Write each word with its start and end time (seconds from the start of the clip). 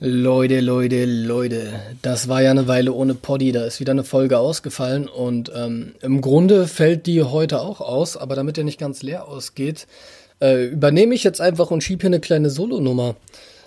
Leute, 0.00 0.60
Leute, 0.60 1.06
Leute, 1.06 1.72
das 2.02 2.28
war 2.28 2.40
ja 2.40 2.52
eine 2.52 2.68
Weile 2.68 2.92
ohne 2.92 3.14
Poddy, 3.14 3.50
da 3.50 3.64
ist 3.64 3.80
wieder 3.80 3.90
eine 3.90 4.04
Folge 4.04 4.38
ausgefallen 4.38 5.08
und 5.08 5.50
ähm, 5.52 5.96
im 6.02 6.20
Grunde 6.20 6.68
fällt 6.68 7.06
die 7.06 7.24
heute 7.24 7.60
auch 7.60 7.80
aus, 7.80 8.16
aber 8.16 8.36
damit 8.36 8.56
er 8.58 8.62
nicht 8.62 8.78
ganz 8.78 9.02
leer 9.02 9.26
ausgeht, 9.26 9.88
äh, 10.40 10.66
übernehme 10.66 11.16
ich 11.16 11.24
jetzt 11.24 11.40
einfach 11.40 11.72
und 11.72 11.82
schiebe 11.82 12.02
hier 12.02 12.10
eine 12.10 12.20
kleine 12.20 12.48
Solo-Nummer. 12.48 13.16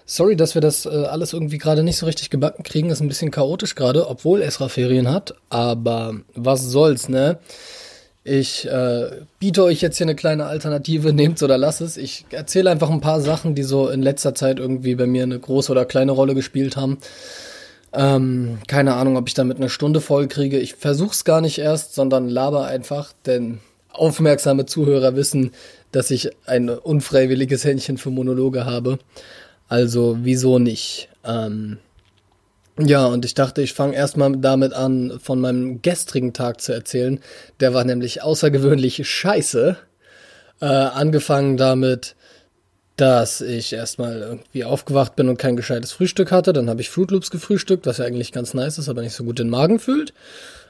Sorry, 0.05 0.37
dass 0.37 0.55
wir 0.55 0.61
das 0.61 0.85
äh, 0.85 0.89
alles 0.89 1.33
irgendwie 1.33 1.57
gerade 1.57 1.83
nicht 1.83 1.97
so 1.97 2.05
richtig 2.05 2.29
gebacken 2.29 2.63
kriegen, 2.63 2.91
ist 2.91 3.01
ein 3.01 3.09
bisschen 3.09 3.31
chaotisch 3.31 3.75
gerade, 3.75 4.07
obwohl 4.07 4.41
Esra 4.41 4.69
Ferien 4.69 5.11
hat, 5.11 5.35
aber 5.49 6.15
was 6.33 6.63
soll's, 6.63 7.09
ne? 7.09 7.39
Ich 8.23 8.67
äh, 8.67 9.21
biete 9.39 9.63
euch 9.63 9.81
jetzt 9.81 9.97
hier 9.97 10.05
eine 10.05 10.15
kleine 10.15 10.45
Alternative, 10.45 11.13
nehmt's 11.13 11.41
oder 11.41 11.57
lasst 11.57 11.81
es. 11.81 11.97
Ich 11.97 12.25
erzähle 12.29 12.69
einfach 12.69 12.89
ein 12.89 13.01
paar 13.01 13.21
Sachen, 13.21 13.55
die 13.55 13.63
so 13.63 13.89
in 13.89 14.01
letzter 14.01 14.35
Zeit 14.35 14.59
irgendwie 14.59 14.95
bei 14.95 15.07
mir 15.07 15.23
eine 15.23 15.39
große 15.39 15.71
oder 15.71 15.85
kleine 15.85 16.11
Rolle 16.11 16.35
gespielt 16.35 16.75
haben. 16.75 16.99
Ähm, 17.93 18.59
keine 18.67 18.93
Ahnung, 18.95 19.17
ob 19.17 19.27
ich 19.27 19.33
damit 19.33 19.57
eine 19.57 19.69
Stunde 19.69 20.01
voll 20.01 20.27
kriege. 20.27 20.59
Ich 20.59 20.75
versuch's 20.75 21.25
gar 21.25 21.41
nicht 21.41 21.57
erst, 21.57 21.95
sondern 21.95 22.29
laber 22.29 22.65
einfach, 22.65 23.11
denn 23.25 23.59
aufmerksame 23.91 24.65
Zuhörer 24.65 25.15
wissen, 25.15 25.51
dass 25.91 26.11
ich 26.11 26.29
ein 26.45 26.69
unfreiwilliges 26.69 27.65
Händchen 27.65 27.97
für 27.97 28.09
Monologe 28.09 28.65
habe. 28.65 28.99
Also 29.67 30.17
wieso 30.21 30.59
nicht? 30.59 31.09
Ähm, 31.25 31.79
ja, 32.79 33.05
und 33.05 33.25
ich 33.25 33.33
dachte, 33.33 33.61
ich 33.61 33.73
fange 33.73 33.95
erstmal 33.95 34.37
damit 34.37 34.73
an, 34.73 35.19
von 35.21 35.39
meinem 35.39 35.81
gestrigen 35.81 36.33
Tag 36.33 36.61
zu 36.61 36.73
erzählen. 36.73 37.19
Der 37.59 37.73
war 37.73 37.83
nämlich 37.83 38.23
außergewöhnlich 38.23 39.07
scheiße. 39.07 39.77
Äh, 40.61 40.65
angefangen 40.65 41.57
damit, 41.57 42.15
dass 42.95 43.41
ich 43.41 43.73
erstmal 43.73 44.19
irgendwie 44.19 44.63
aufgewacht 44.63 45.15
bin 45.15 45.27
und 45.27 45.37
kein 45.37 45.55
gescheites 45.55 45.91
Frühstück 45.91 46.31
hatte. 46.31 46.53
Dann 46.53 46.69
habe 46.69 46.81
ich 46.81 46.89
Fruit 46.89 47.09
gefrühstückt, 47.31 47.85
was 47.85 47.97
ja 47.97 48.05
eigentlich 48.05 48.31
ganz 48.31 48.53
nice 48.53 48.77
ist, 48.77 48.89
aber 48.89 49.01
nicht 49.01 49.15
so 49.15 49.23
gut 49.23 49.39
den 49.39 49.49
Magen 49.49 49.79
fühlt. 49.79 50.13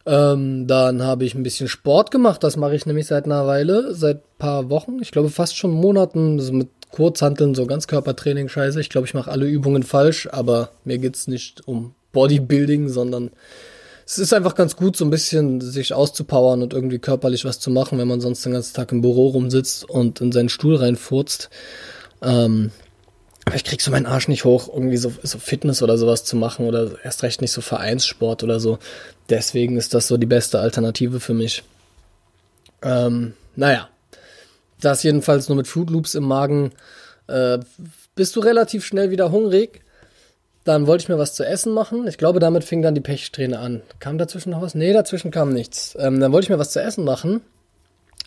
Ähm, 0.05 0.65
dann 0.65 1.03
habe 1.03 1.25
ich 1.25 1.35
ein 1.35 1.43
bisschen 1.43 1.67
Sport 1.67 2.09
gemacht. 2.09 2.43
Das 2.43 2.57
mache 2.57 2.75
ich 2.75 2.85
nämlich 2.85 3.07
seit 3.07 3.25
einer 3.25 3.45
Weile, 3.47 3.93
seit 3.93 4.37
paar 4.37 4.69
Wochen. 4.69 4.99
Ich 5.01 5.11
glaube 5.11 5.29
fast 5.29 5.57
schon 5.57 5.71
Monaten, 5.71 6.39
so 6.39 6.53
mit 6.53 6.69
Kurzhanteln, 6.91 7.53
so 7.53 7.67
Ganzkörpertraining, 7.67 8.49
scheiße. 8.49 8.79
Ich 8.81 8.89
glaube, 8.89 9.07
ich 9.07 9.13
mache 9.13 9.31
alle 9.31 9.45
Übungen 9.45 9.83
falsch, 9.83 10.27
aber 10.31 10.69
mir 10.83 10.97
geht's 10.97 11.27
nicht 11.27 11.67
um 11.67 11.93
Bodybuilding, 12.11 12.89
sondern 12.89 13.31
es 14.05 14.17
ist 14.17 14.33
einfach 14.33 14.55
ganz 14.55 14.75
gut, 14.75 14.97
so 14.97 15.05
ein 15.05 15.09
bisschen 15.09 15.61
sich 15.61 15.93
auszupowern 15.93 16.61
und 16.61 16.73
irgendwie 16.73 16.99
körperlich 16.99 17.45
was 17.45 17.59
zu 17.59 17.71
machen, 17.71 17.97
wenn 17.97 18.07
man 18.07 18.19
sonst 18.19 18.43
den 18.45 18.53
ganzen 18.53 18.73
Tag 18.73 18.91
im 18.91 19.01
Büro 19.01 19.27
rumsitzt 19.27 19.89
und 19.89 20.19
in 20.19 20.31
seinen 20.31 20.49
Stuhl 20.49 20.75
reinfurzt. 20.75 21.49
Ähm, 22.21 22.71
aber 23.45 23.55
ich 23.55 23.63
krieg 23.63 23.81
so 23.81 23.89
meinen 23.91 24.05
Arsch 24.05 24.27
nicht 24.27 24.43
hoch, 24.43 24.69
irgendwie 24.71 24.97
so, 24.97 25.13
so 25.23 25.39
Fitness 25.39 25.81
oder 25.81 25.97
sowas 25.97 26.23
zu 26.25 26.35
machen 26.35 26.67
oder 26.67 26.91
erst 27.03 27.23
recht 27.23 27.41
nicht 27.41 27.51
so 27.51 27.61
Vereinssport 27.61 28.43
oder 28.43 28.59
so. 28.59 28.79
Deswegen 29.29 29.77
ist 29.77 29.93
das 29.93 30.07
so 30.07 30.17
die 30.17 30.27
beste 30.27 30.59
Alternative 30.59 31.19
für 31.19 31.33
mich. 31.33 31.63
Ähm, 32.81 33.33
naja, 33.55 33.89
das 34.79 35.03
jedenfalls 35.03 35.47
nur 35.47 35.55
mit 35.55 35.67
Fruit 35.67 35.89
Loops 35.89 36.15
im 36.15 36.23
Magen. 36.23 36.71
Äh, 37.27 37.59
bist 38.15 38.35
du 38.35 38.41
relativ 38.41 38.85
schnell 38.85 39.09
wieder 39.09 39.31
hungrig? 39.31 39.81
Dann 40.63 40.85
wollte 40.85 41.03
ich 41.03 41.09
mir 41.09 41.17
was 41.17 41.33
zu 41.33 41.45
essen 41.45 41.73
machen. 41.73 42.07
Ich 42.07 42.17
glaube, 42.17 42.39
damit 42.39 42.63
fing 42.63 42.81
dann 42.81 42.93
die 42.93 43.01
Pechsträhne 43.01 43.59
an. 43.59 43.81
Kam 43.99 44.17
dazwischen 44.17 44.51
noch 44.51 44.61
was? 44.61 44.75
Nee, 44.75 44.93
dazwischen 44.93 45.31
kam 45.31 45.53
nichts. 45.53 45.95
Ähm, 45.99 46.19
dann 46.19 46.31
wollte 46.31 46.45
ich 46.45 46.49
mir 46.49 46.59
was 46.59 46.71
zu 46.71 46.81
essen 46.81 47.03
machen. 47.03 47.41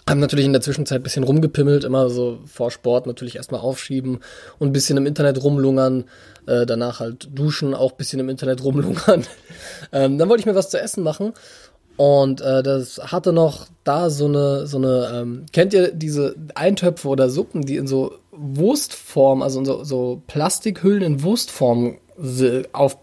Haben 0.08 0.20
natürlich 0.20 0.44
in 0.44 0.52
der 0.52 0.60
Zwischenzeit 0.60 1.00
ein 1.00 1.02
bisschen 1.02 1.22
rumgepimmelt, 1.22 1.84
immer 1.84 2.10
so 2.10 2.40
vor 2.44 2.70
Sport 2.70 3.06
natürlich 3.06 3.36
erstmal 3.36 3.60
aufschieben 3.60 4.18
und 4.58 4.68
ein 4.68 4.72
bisschen 4.72 4.98
im 4.98 5.06
Internet 5.06 5.42
rumlungern, 5.42 6.04
äh, 6.46 6.66
danach 6.66 7.00
halt 7.00 7.28
duschen, 7.32 7.72
auch 7.72 7.92
ein 7.92 7.96
bisschen 7.96 8.20
im 8.20 8.28
Internet 8.28 8.62
rumlungern. 8.62 9.24
ähm, 9.92 10.18
dann 10.18 10.28
wollte 10.28 10.40
ich 10.40 10.46
mir 10.46 10.54
was 10.54 10.68
zu 10.68 10.78
essen 10.78 11.02
machen 11.02 11.32
und 11.96 12.40
äh, 12.40 12.62
das 12.62 12.98
hatte 12.98 13.32
noch 13.32 13.66
da 13.84 14.10
so 14.10 14.26
eine, 14.26 14.66
so 14.66 14.78
eine, 14.78 15.10
ähm, 15.14 15.46
kennt 15.52 15.72
ihr 15.74 15.92
diese 15.92 16.34
Eintöpfe 16.54 17.08
oder 17.08 17.30
Suppen, 17.30 17.62
die 17.62 17.76
in 17.76 17.86
so 17.86 18.14
Wurstform, 18.32 19.42
also 19.42 19.60
in 19.60 19.64
so, 19.64 19.84
so 19.84 20.22
Plastikhüllen 20.26 21.02
in 21.02 21.22
Wurstform 21.22 21.98
auf, 22.72 22.98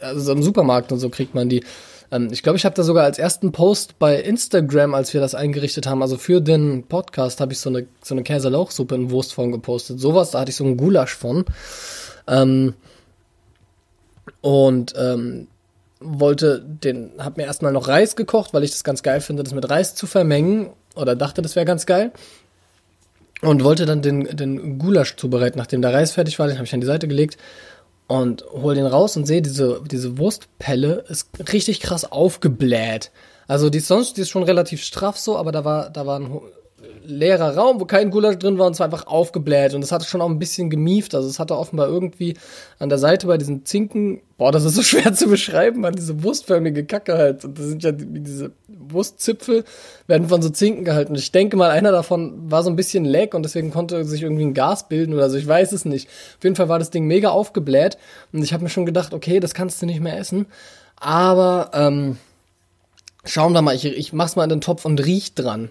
also 0.00 0.32
im 0.32 0.42
Supermarkt 0.42 0.92
und 0.92 0.98
so 0.98 1.08
kriegt 1.08 1.34
man 1.34 1.48
die. 1.48 1.64
Ähm, 2.10 2.28
ich 2.30 2.42
glaube, 2.42 2.56
ich 2.56 2.64
habe 2.64 2.74
da 2.74 2.82
sogar 2.82 3.04
als 3.04 3.18
ersten 3.18 3.52
Post 3.52 3.98
bei 3.98 4.20
Instagram, 4.20 4.94
als 4.94 5.12
wir 5.14 5.20
das 5.20 5.34
eingerichtet 5.34 5.86
haben, 5.86 6.02
also 6.02 6.16
für 6.16 6.40
den 6.40 6.84
Podcast, 6.84 7.40
habe 7.40 7.52
ich 7.52 7.60
so 7.60 7.70
eine, 7.70 7.86
so 8.02 8.14
eine 8.14 8.22
Käselauchsuppe 8.22 8.94
in 8.94 9.10
Wurstform 9.10 9.52
gepostet. 9.52 10.00
Sowas, 10.00 10.30
da 10.30 10.40
hatte 10.40 10.50
ich 10.50 10.56
so 10.56 10.64
einen 10.64 10.76
Gulasch 10.76 11.14
von. 11.14 11.44
Ähm, 12.26 12.74
und 14.40 14.94
ähm, 14.96 15.48
wollte 16.00 16.60
den, 16.60 17.12
hab 17.18 17.36
mir 17.36 17.44
erstmal 17.44 17.72
noch 17.72 17.88
Reis 17.88 18.16
gekocht, 18.16 18.52
weil 18.54 18.64
ich 18.64 18.70
das 18.70 18.84
ganz 18.84 19.02
geil 19.02 19.20
finde, 19.20 19.42
das 19.42 19.54
mit 19.54 19.68
Reis 19.68 19.94
zu 19.94 20.06
vermengen. 20.06 20.70
Oder 20.94 21.16
dachte, 21.16 21.42
das 21.42 21.56
wäre 21.56 21.66
ganz 21.66 21.86
geil. 21.86 22.12
Und 23.42 23.64
wollte 23.64 23.86
dann 23.86 24.02
den, 24.02 24.24
den 24.36 24.78
Gulasch 24.78 25.16
zubereiten. 25.16 25.58
Nachdem 25.58 25.82
der 25.82 25.92
Reis 25.92 26.12
fertig 26.12 26.38
war, 26.38 26.46
den 26.46 26.56
habe 26.56 26.64
ich 26.64 26.74
an 26.74 26.80
die 26.80 26.86
Seite 26.86 27.08
gelegt 27.08 27.36
und 28.08 28.44
hol 28.52 28.74
den 28.74 28.86
raus 28.86 29.16
und 29.16 29.26
sehe, 29.26 29.42
diese, 29.42 29.82
diese 29.90 30.18
Wurstpelle 30.18 31.04
ist 31.08 31.28
richtig 31.52 31.80
krass 31.80 32.10
aufgebläht. 32.10 33.10
Also 33.48 33.70
die 33.70 33.78
ist 33.78 33.88
sonst, 33.88 34.16
die 34.16 34.22
ist 34.22 34.30
schon 34.30 34.42
relativ 34.42 34.82
straff 34.82 35.16
so, 35.16 35.36
aber 35.36 35.52
da 35.52 35.64
war, 35.64 35.90
da 35.90 36.06
war 36.06 36.18
ein 36.18 36.40
leerer 37.04 37.56
Raum, 37.56 37.80
wo 37.80 37.86
kein 37.86 38.10
Gulasch 38.10 38.38
drin 38.38 38.58
war 38.58 38.66
und 38.66 38.72
es 38.72 38.80
war 38.80 38.86
einfach 38.86 39.06
aufgebläht. 39.06 39.74
Und 39.74 39.80
das 39.80 39.92
hatte 39.92 40.04
schon 40.04 40.20
auch 40.20 40.28
ein 40.28 40.38
bisschen 40.38 40.68
gemieft, 40.68 41.14
also 41.14 41.28
es 41.28 41.38
hatte 41.38 41.56
offenbar 41.56 41.88
irgendwie 41.88 42.36
an 42.78 42.88
der 42.88 42.98
Seite 42.98 43.26
bei 43.26 43.38
diesen 43.38 43.64
Zinken, 43.64 44.20
boah, 44.36 44.52
das 44.52 44.64
ist 44.64 44.74
so 44.74 44.82
schwer 44.82 45.14
zu 45.14 45.28
beschreiben, 45.28 45.80
man, 45.80 45.94
diese 45.94 46.22
wurstförmige 46.22 46.84
Kacke 46.84 47.16
halt. 47.16 47.44
Und 47.44 47.58
das 47.58 47.66
sind 47.66 47.82
ja 47.82 47.92
die, 47.92 48.20
diese 48.20 48.52
Wurstzipfel, 48.68 49.64
werden 50.06 50.28
von 50.28 50.42
so 50.42 50.50
Zinken 50.50 50.84
gehalten. 50.84 51.12
Und 51.12 51.18
ich 51.18 51.32
denke 51.32 51.56
mal, 51.56 51.70
einer 51.70 51.92
davon 51.92 52.50
war 52.50 52.62
so 52.62 52.70
ein 52.70 52.76
bisschen 52.76 53.04
leck 53.04 53.34
und 53.34 53.42
deswegen 53.42 53.70
konnte 53.70 54.04
sich 54.04 54.22
irgendwie 54.22 54.44
ein 54.44 54.54
Gas 54.54 54.88
bilden 54.88 55.14
oder 55.14 55.30
so, 55.30 55.38
ich 55.38 55.46
weiß 55.46 55.72
es 55.72 55.84
nicht. 55.84 56.08
Auf 56.08 56.44
jeden 56.44 56.56
Fall 56.56 56.68
war 56.68 56.78
das 56.78 56.90
Ding 56.90 57.06
mega 57.06 57.30
aufgebläht 57.30 57.96
und 58.32 58.42
ich 58.42 58.52
habe 58.52 58.62
mir 58.62 58.70
schon 58.70 58.86
gedacht, 58.86 59.14
okay, 59.14 59.40
das 59.40 59.54
kannst 59.54 59.80
du 59.80 59.86
nicht 59.86 60.00
mehr 60.00 60.18
essen, 60.18 60.46
aber 60.96 61.70
ähm, 61.72 62.18
schauen 63.24 63.52
wir 63.52 63.62
mal, 63.62 63.74
ich, 63.74 63.84
ich 63.84 64.12
mach's 64.12 64.36
mal 64.36 64.44
in 64.44 64.50
den 64.50 64.60
Topf 64.60 64.84
und 64.84 65.04
riech 65.04 65.34
dran. 65.34 65.70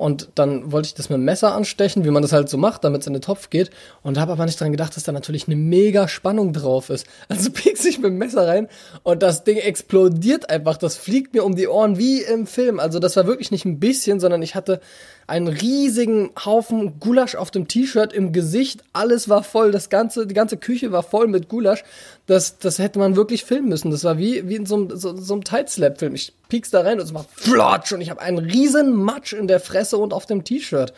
Und 0.00 0.30
dann 0.34 0.72
wollte 0.72 0.86
ich 0.86 0.94
das 0.94 1.10
mit 1.10 1.18
dem 1.18 1.26
Messer 1.26 1.54
anstechen, 1.54 2.06
wie 2.06 2.10
man 2.10 2.22
das 2.22 2.32
halt 2.32 2.48
so 2.48 2.56
macht, 2.56 2.84
damit 2.84 3.02
es 3.02 3.06
in 3.06 3.12
den 3.12 3.20
Topf 3.20 3.50
geht. 3.50 3.68
Und 4.02 4.18
habe 4.18 4.32
aber 4.32 4.46
nicht 4.46 4.58
dran 4.58 4.72
gedacht, 4.72 4.96
dass 4.96 5.02
da 5.02 5.12
natürlich 5.12 5.46
eine 5.46 5.56
mega 5.56 6.08
Spannung 6.08 6.54
drauf 6.54 6.88
ist. 6.88 7.06
Also 7.28 7.50
piekse 7.52 7.90
ich 7.90 7.98
mit 7.98 8.06
dem 8.06 8.16
Messer 8.16 8.48
rein 8.48 8.68
und 9.02 9.22
das 9.22 9.44
Ding 9.44 9.58
explodiert 9.58 10.48
einfach. 10.48 10.78
Das 10.78 10.96
fliegt 10.96 11.34
mir 11.34 11.44
um 11.44 11.54
die 11.54 11.68
Ohren 11.68 11.98
wie 11.98 12.22
im 12.22 12.46
Film. 12.46 12.80
Also 12.80 12.98
das 12.98 13.14
war 13.16 13.26
wirklich 13.26 13.50
nicht 13.50 13.66
ein 13.66 13.78
bisschen, 13.78 14.20
sondern 14.20 14.40
ich 14.40 14.54
hatte 14.54 14.80
einen 15.30 15.46
riesigen 15.46 16.30
Haufen 16.44 16.98
Gulasch 16.98 17.36
auf 17.36 17.52
dem 17.52 17.68
T-Shirt 17.68 18.12
im 18.12 18.32
Gesicht. 18.32 18.82
Alles 18.92 19.28
war 19.28 19.44
voll. 19.44 19.70
Das 19.70 19.88
ganze, 19.88 20.26
die 20.26 20.34
ganze 20.34 20.56
Küche 20.56 20.90
war 20.90 21.04
voll 21.04 21.28
mit 21.28 21.48
Gulasch. 21.48 21.84
Das, 22.26 22.58
das 22.58 22.80
hätte 22.80 22.98
man 22.98 23.14
wirklich 23.14 23.44
filmen 23.44 23.68
müssen. 23.68 23.92
Das 23.92 24.02
war 24.02 24.18
wie, 24.18 24.48
wie 24.48 24.56
in 24.56 24.66
so 24.66 24.74
einem, 24.74 24.96
so, 24.96 25.16
so 25.16 25.34
einem 25.34 25.44
Tight-Slap-Film. 25.44 26.16
Ich 26.16 26.32
piek's 26.48 26.70
da 26.70 26.80
rein 26.80 26.98
und 26.98 27.04
es 27.04 27.12
macht 27.12 27.28
flotsch 27.30 27.92
und 27.92 28.00
ich 28.00 28.10
habe 28.10 28.20
einen 28.20 28.38
riesen 28.38 28.92
Matsch 28.92 29.32
in 29.32 29.46
der 29.46 29.60
Fresse 29.60 29.98
und 29.98 30.12
auf 30.12 30.26
dem 30.26 30.42
T-Shirt. 30.42 30.92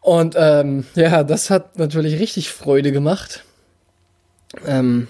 Und 0.00 0.34
ähm, 0.36 0.84
ja, 0.96 1.22
das 1.22 1.50
hat 1.50 1.78
natürlich 1.78 2.18
richtig 2.18 2.50
Freude 2.50 2.90
gemacht. 2.90 3.44
Ähm, 4.66 5.06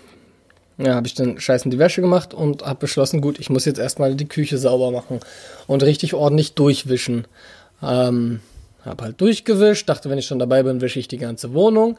ja, 0.79 0.95
habe 0.95 1.07
ich 1.07 1.15
dann 1.15 1.39
scheißen 1.39 1.71
die 1.71 1.79
Wäsche 1.79 2.01
gemacht 2.01 2.35
und 2.35 2.65
habe 2.65 2.81
beschlossen, 2.81 3.21
gut, 3.21 3.39
ich 3.39 3.51
muss 3.51 3.65
jetzt 3.65 3.79
erstmal 3.79 4.15
die 4.15 4.29
Küche 4.29 4.59
sauber 4.59 4.91
machen 4.91 5.21
und 5.67 5.83
richtig 5.83 6.15
ordentlich 6.15 6.55
durchwischen. 6.55 7.27
Ähm, 7.83 8.41
habe 8.85 9.05
halt 9.05 9.21
durchgewischt, 9.21 9.89
dachte, 9.89 10.11
wenn 10.11 10.19
ich 10.19 10.27
schon 10.27 10.39
dabei 10.39 10.63
bin, 10.63 10.81
wische 10.81 10.99
ich 10.99 11.09
die 11.09 11.19
ganze 11.19 11.55
Wohnung. 11.55 11.97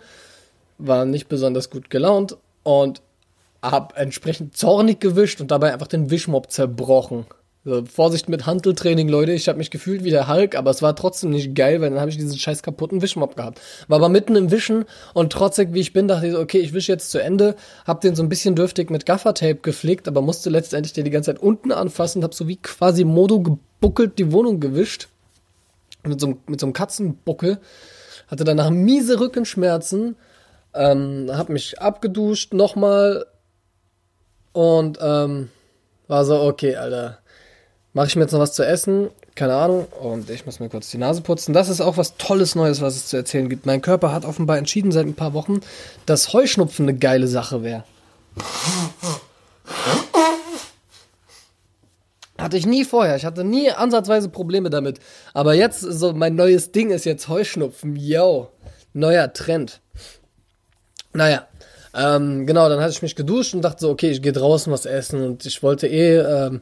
War 0.77 1.05
nicht 1.05 1.29
besonders 1.29 1.69
gut 1.69 1.89
gelaunt 1.89 2.37
und 2.63 3.01
habe 3.61 3.95
entsprechend 3.95 4.57
zornig 4.57 4.99
gewischt 4.99 5.41
und 5.41 5.51
dabei 5.51 5.73
einfach 5.73 5.87
den 5.87 6.11
Wischmob 6.11 6.51
zerbrochen. 6.51 7.25
Also 7.65 7.83
Vorsicht 7.85 8.29
mit 8.29 8.45
Handeltraining, 8.45 9.09
Leute. 9.09 9.31
Ich 9.31 9.47
habe 9.47 9.57
mich 9.57 9.71
gefühlt 9.71 10.03
wie 10.03 10.11
der 10.11 10.27
Hulk, 10.27 10.55
aber 10.55 10.69
es 10.69 10.83
war 10.83 10.95
trotzdem 10.95 11.31
nicht 11.31 11.55
geil, 11.55 11.81
weil 11.81 11.89
dann 11.89 11.99
habe 11.99 12.11
ich 12.11 12.17
diesen 12.17 12.37
scheiß 12.37 12.61
kaputten 12.61 13.01
Wischmob 13.01 13.35
gehabt. 13.35 13.59
War 13.87 13.97
aber 13.97 14.09
mitten 14.09 14.35
im 14.35 14.51
Wischen 14.51 14.85
und 15.15 15.33
trotzig 15.33 15.69
wie 15.73 15.79
ich 15.79 15.91
bin, 15.91 16.07
dachte 16.07 16.27
ich 16.27 16.33
so, 16.33 16.39
okay, 16.39 16.59
ich 16.59 16.73
wische 16.73 16.91
jetzt 16.91 17.09
zu 17.09 17.17
Ende. 17.17 17.55
Hab 17.87 18.01
den 18.01 18.15
so 18.15 18.21
ein 18.21 18.29
bisschen 18.29 18.53
dürftig 18.53 18.91
mit 18.91 19.07
Gaffertape 19.07 19.55
geflickt, 19.55 20.07
aber 20.07 20.21
musste 20.21 20.51
letztendlich 20.51 20.93
den 20.93 21.05
die 21.05 21.11
ganze 21.11 21.33
Zeit 21.33 21.41
unten 21.41 21.71
anfassen, 21.71 22.23
hab 22.23 22.35
so 22.35 22.47
wie 22.47 22.57
quasi 22.57 23.03
Modo 23.03 23.39
gebuckelt 23.39 24.19
die 24.19 24.31
Wohnung 24.31 24.59
gewischt. 24.59 25.07
Mit 26.03 26.21
so, 26.21 26.37
mit 26.45 26.59
so 26.59 26.67
einem 26.67 26.73
Katzenbuckel. 26.73 27.57
Hatte 28.27 28.43
danach 28.43 28.69
miese 28.69 29.19
Rückenschmerzen. 29.19 30.17
Ähm, 30.75 31.31
hab 31.33 31.49
mich 31.49 31.81
abgeduscht 31.81 32.53
nochmal 32.53 33.25
und 34.51 34.99
ähm, 35.01 35.49
war 36.07 36.25
so, 36.25 36.41
okay, 36.41 36.75
Alter 36.75 37.17
mache 37.95 38.07
ich 38.07 38.15
mir 38.17 38.23
jetzt 38.23 38.33
noch 38.33 38.41
was 38.41 38.53
zu 38.53 38.63
essen, 38.63 39.09
keine 39.35 39.55
Ahnung. 39.55 39.87
Und 40.01 40.29
ich 40.29 40.45
muss 40.45 40.59
mir 40.59 40.67
kurz 40.69 40.91
die 40.91 40.97
Nase 40.97 41.21
putzen. 41.21 41.53
Das 41.53 41.69
ist 41.69 41.79
auch 41.79 41.95
was 41.95 42.17
Tolles 42.17 42.53
Neues, 42.53 42.81
was 42.81 42.97
es 42.97 43.07
zu 43.07 43.15
erzählen 43.15 43.49
gibt. 43.49 43.65
Mein 43.65 43.81
Körper 43.81 44.11
hat 44.11 44.25
offenbar 44.25 44.57
entschieden 44.57 44.91
seit 44.91 45.05
ein 45.05 45.15
paar 45.15 45.33
Wochen, 45.33 45.61
dass 46.05 46.33
Heuschnupfen 46.33 46.87
eine 46.87 46.97
geile 46.97 47.27
Sache 47.27 47.63
wäre. 47.63 47.85
Hatte 52.37 52.57
ich 52.57 52.65
nie 52.65 52.83
vorher. 52.83 53.15
Ich 53.15 53.23
hatte 53.23 53.45
nie 53.45 53.71
ansatzweise 53.71 54.27
Probleme 54.27 54.69
damit. 54.69 54.99
Aber 55.33 55.53
jetzt, 55.53 55.79
so 55.79 56.11
mein 56.11 56.35
neues 56.35 56.73
Ding 56.73 56.91
ist 56.91 57.05
jetzt 57.05 57.29
Heuschnupfen. 57.29 57.95
Yo. 57.95 58.49
Neuer 58.91 59.31
Trend. 59.31 59.79
Naja. 61.13 61.47
Ähm, 61.93 62.45
genau, 62.45 62.67
dann 62.67 62.81
hatte 62.81 62.91
ich 62.91 63.01
mich 63.01 63.15
geduscht 63.15 63.53
und 63.53 63.61
dachte 63.61 63.79
so, 63.79 63.89
okay, 63.89 64.11
ich 64.11 64.21
gehe 64.21 64.33
draußen 64.33 64.71
was 64.73 64.85
essen. 64.85 65.25
Und 65.25 65.45
ich 65.45 65.63
wollte 65.63 65.87
eh, 65.87 66.17
ähm, 66.17 66.61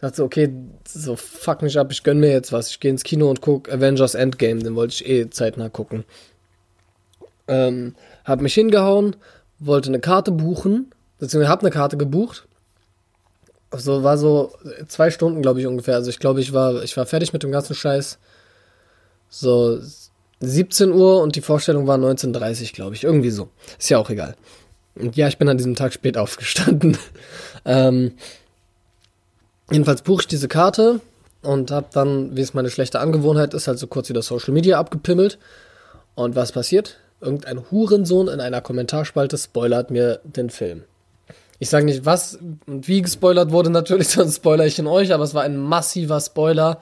dachte 0.00 0.16
so, 0.16 0.24
okay, 0.24 0.52
so 0.86 1.16
fuck 1.16 1.62
mich 1.62 1.78
ab, 1.78 1.92
ich 1.92 2.02
gönn 2.02 2.20
mir 2.20 2.30
jetzt 2.30 2.52
was. 2.52 2.70
Ich 2.70 2.80
gehe 2.80 2.90
ins 2.90 3.04
Kino 3.04 3.28
und 3.28 3.40
guck 3.40 3.70
Avengers 3.70 4.14
Endgame. 4.14 4.62
Den 4.62 4.74
wollte 4.74 4.94
ich 4.94 5.08
eh 5.08 5.30
zeitnah 5.30 5.68
gucken. 5.68 6.04
Ähm, 7.48 7.94
hab 8.24 8.40
mich 8.40 8.54
hingehauen, 8.54 9.16
wollte 9.58 9.88
eine 9.88 10.00
Karte 10.00 10.32
buchen. 10.32 10.90
Beziehungsweise 11.18 11.50
hab 11.50 11.60
eine 11.60 11.70
Karte 11.70 11.96
gebucht 11.96 12.48
so 13.72 14.02
war 14.02 14.18
so 14.18 14.52
zwei 14.88 15.10
Stunden, 15.10 15.42
glaube 15.42 15.60
ich, 15.60 15.66
ungefähr. 15.66 15.94
Also 15.94 16.10
ich 16.10 16.18
glaube, 16.18 16.40
ich 16.40 16.52
war, 16.52 16.82
ich 16.82 16.96
war 16.96 17.06
fertig 17.06 17.32
mit 17.32 17.42
dem 17.42 17.52
ganzen 17.52 17.74
Scheiß. 17.74 18.18
So 19.28 19.80
17 20.40 20.90
Uhr 20.92 21.22
und 21.22 21.36
die 21.36 21.40
Vorstellung 21.40 21.86
war 21.86 21.98
19.30 21.98 22.74
glaube 22.74 22.94
ich. 22.94 23.04
Irgendwie 23.04 23.30
so. 23.30 23.48
Ist 23.78 23.90
ja 23.90 23.98
auch 23.98 24.10
egal. 24.10 24.34
Und 24.96 25.16
ja, 25.16 25.28
ich 25.28 25.38
bin 25.38 25.48
an 25.48 25.56
diesem 25.56 25.76
Tag 25.76 25.92
spät 25.92 26.18
aufgestanden. 26.18 26.98
ähm, 27.64 28.12
jedenfalls 29.70 30.02
buche 30.02 30.22
ich 30.22 30.28
diese 30.28 30.48
Karte 30.48 31.00
und 31.42 31.70
habe 31.70 31.86
dann, 31.92 32.36
wie 32.36 32.40
es 32.40 32.54
meine 32.54 32.70
schlechte 32.70 33.00
Angewohnheit 33.00 33.54
ist, 33.54 33.68
halt 33.68 33.78
so 33.78 33.86
kurz 33.86 34.08
wieder 34.08 34.22
Social 34.22 34.52
Media 34.52 34.78
abgepimmelt. 34.78 35.38
Und 36.14 36.36
was 36.36 36.52
passiert? 36.52 36.98
Irgendein 37.20 37.70
Hurensohn 37.70 38.28
in 38.28 38.40
einer 38.40 38.60
Kommentarspalte 38.60 39.38
spoilert 39.38 39.90
mir 39.90 40.20
den 40.24 40.50
Film. 40.50 40.84
Ich 41.58 41.68
sage 41.68 41.84
nicht, 41.84 42.06
was 42.06 42.38
und 42.66 42.88
wie 42.88 43.02
gespoilert 43.02 43.52
wurde, 43.52 43.70
natürlich, 43.70 44.08
sonst 44.10 44.36
spoiler 44.36 44.66
ich 44.66 44.78
in 44.78 44.86
euch, 44.86 45.12
aber 45.12 45.24
es 45.24 45.34
war 45.34 45.42
ein 45.42 45.56
massiver 45.56 46.20
Spoiler. 46.20 46.80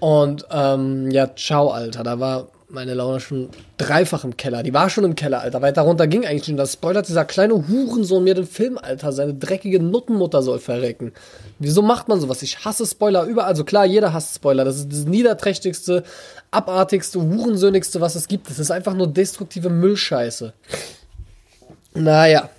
Und 0.00 0.46
ähm, 0.50 1.10
ja, 1.10 1.34
ciao, 1.34 1.70
Alter. 1.70 2.04
Da 2.04 2.20
war 2.20 2.48
meine 2.70 2.92
Laune 2.94 3.20
schon 3.20 3.48
dreifach 3.78 4.24
im 4.24 4.36
Keller. 4.36 4.62
Die 4.62 4.74
war 4.74 4.90
schon 4.90 5.04
im 5.04 5.14
Keller, 5.14 5.40
Alter. 5.40 5.62
Weiter 5.62 5.82
runter 5.82 6.06
ging 6.06 6.26
eigentlich 6.26 6.44
schon. 6.44 6.56
Das 6.56 6.74
spoilert 6.74 7.08
dieser 7.08 7.24
kleine 7.24 7.54
Hurensohn 7.68 8.22
mir 8.24 8.34
den 8.34 8.46
Film, 8.46 8.76
Alter. 8.76 9.12
Seine 9.12 9.34
dreckige 9.34 9.80
Nuttenmutter 9.80 10.42
soll 10.42 10.58
verrecken. 10.58 11.12
Wieso 11.58 11.80
macht 11.80 12.08
man 12.08 12.20
sowas? 12.20 12.42
Ich 12.42 12.64
hasse 12.64 12.86
Spoiler 12.86 13.24
überall. 13.24 13.48
Also 13.48 13.64
klar, 13.64 13.86
jeder 13.86 14.12
hasst 14.12 14.34
Spoiler. 14.34 14.64
Das 14.64 14.76
ist 14.76 14.92
das 14.92 15.04
niederträchtigste, 15.04 16.04
abartigste, 16.50 17.20
hurensöhnigste, 17.20 18.00
was 18.00 18.14
es 18.14 18.28
gibt. 18.28 18.50
Das 18.50 18.58
ist 18.58 18.70
einfach 18.70 18.94
nur 18.94 19.06
destruktive 19.06 19.70
Müllscheiße. 19.70 20.52
Naja. 21.94 22.50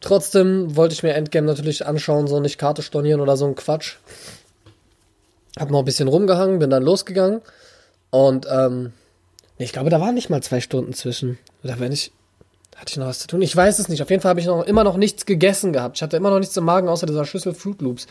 Trotzdem 0.00 0.76
wollte 0.76 0.94
ich 0.94 1.02
mir 1.02 1.12
Endgame 1.12 1.46
natürlich 1.46 1.86
anschauen, 1.86 2.26
so 2.26 2.40
nicht 2.40 2.58
Karte 2.58 2.82
stornieren 2.82 3.20
oder 3.20 3.36
so 3.36 3.46
ein 3.46 3.54
Quatsch. 3.54 3.96
Hab 5.58 5.70
noch 5.70 5.80
ein 5.80 5.84
bisschen 5.84 6.08
rumgehangen, 6.08 6.58
bin 6.58 6.70
dann 6.70 6.82
losgegangen. 6.82 7.42
Und 8.08 8.46
ähm, 8.50 8.92
ich 9.64 9.72
glaube, 9.72 9.90
da 9.90 10.00
waren 10.00 10.14
nicht 10.14 10.30
mal 10.30 10.42
zwei 10.42 10.60
Stunden 10.60 10.94
zwischen. 10.94 11.38
Oder 11.62 11.78
wenn 11.78 11.92
ich. 11.92 12.12
Hatte 12.76 12.92
ich 12.92 12.96
noch 12.96 13.06
was 13.06 13.18
zu 13.18 13.26
tun? 13.26 13.42
Ich 13.42 13.54
weiß 13.54 13.78
es 13.78 13.88
nicht. 13.88 14.00
Auf 14.00 14.08
jeden 14.08 14.22
Fall 14.22 14.30
habe 14.30 14.40
ich 14.40 14.46
noch, 14.46 14.64
immer 14.64 14.84
noch 14.84 14.96
nichts 14.96 15.26
gegessen 15.26 15.74
gehabt. 15.74 15.98
Ich 15.98 16.02
hatte 16.02 16.16
immer 16.16 16.30
noch 16.30 16.38
nichts 16.38 16.56
im 16.56 16.64
Magen 16.64 16.88
außer 16.88 17.06
dieser 17.06 17.26
Schüssel 17.26 17.52
Fruit 17.52 17.82
Loops. 17.82 18.06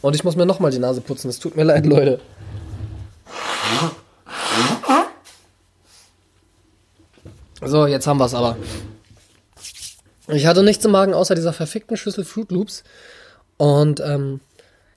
Und 0.00 0.16
ich 0.16 0.24
muss 0.24 0.34
mir 0.34 0.46
nochmal 0.46 0.70
die 0.70 0.78
Nase 0.78 1.02
putzen. 1.02 1.28
Es 1.28 1.38
tut 1.38 1.56
mir 1.56 1.64
leid, 1.64 1.84
Leute. 1.84 2.20
So, 7.62 7.86
jetzt 7.86 8.06
haben 8.06 8.18
wir 8.18 8.24
es 8.24 8.34
aber. 8.34 8.56
Ich 10.28 10.46
hatte 10.46 10.62
nichts 10.62 10.84
im 10.86 10.92
Magen 10.92 11.12
außer 11.12 11.34
dieser 11.34 11.52
verfickten 11.52 11.98
Schüssel 11.98 12.24
Fruit 12.24 12.50
Loops. 12.50 12.82
Und 13.58 14.00
ähm, 14.00 14.40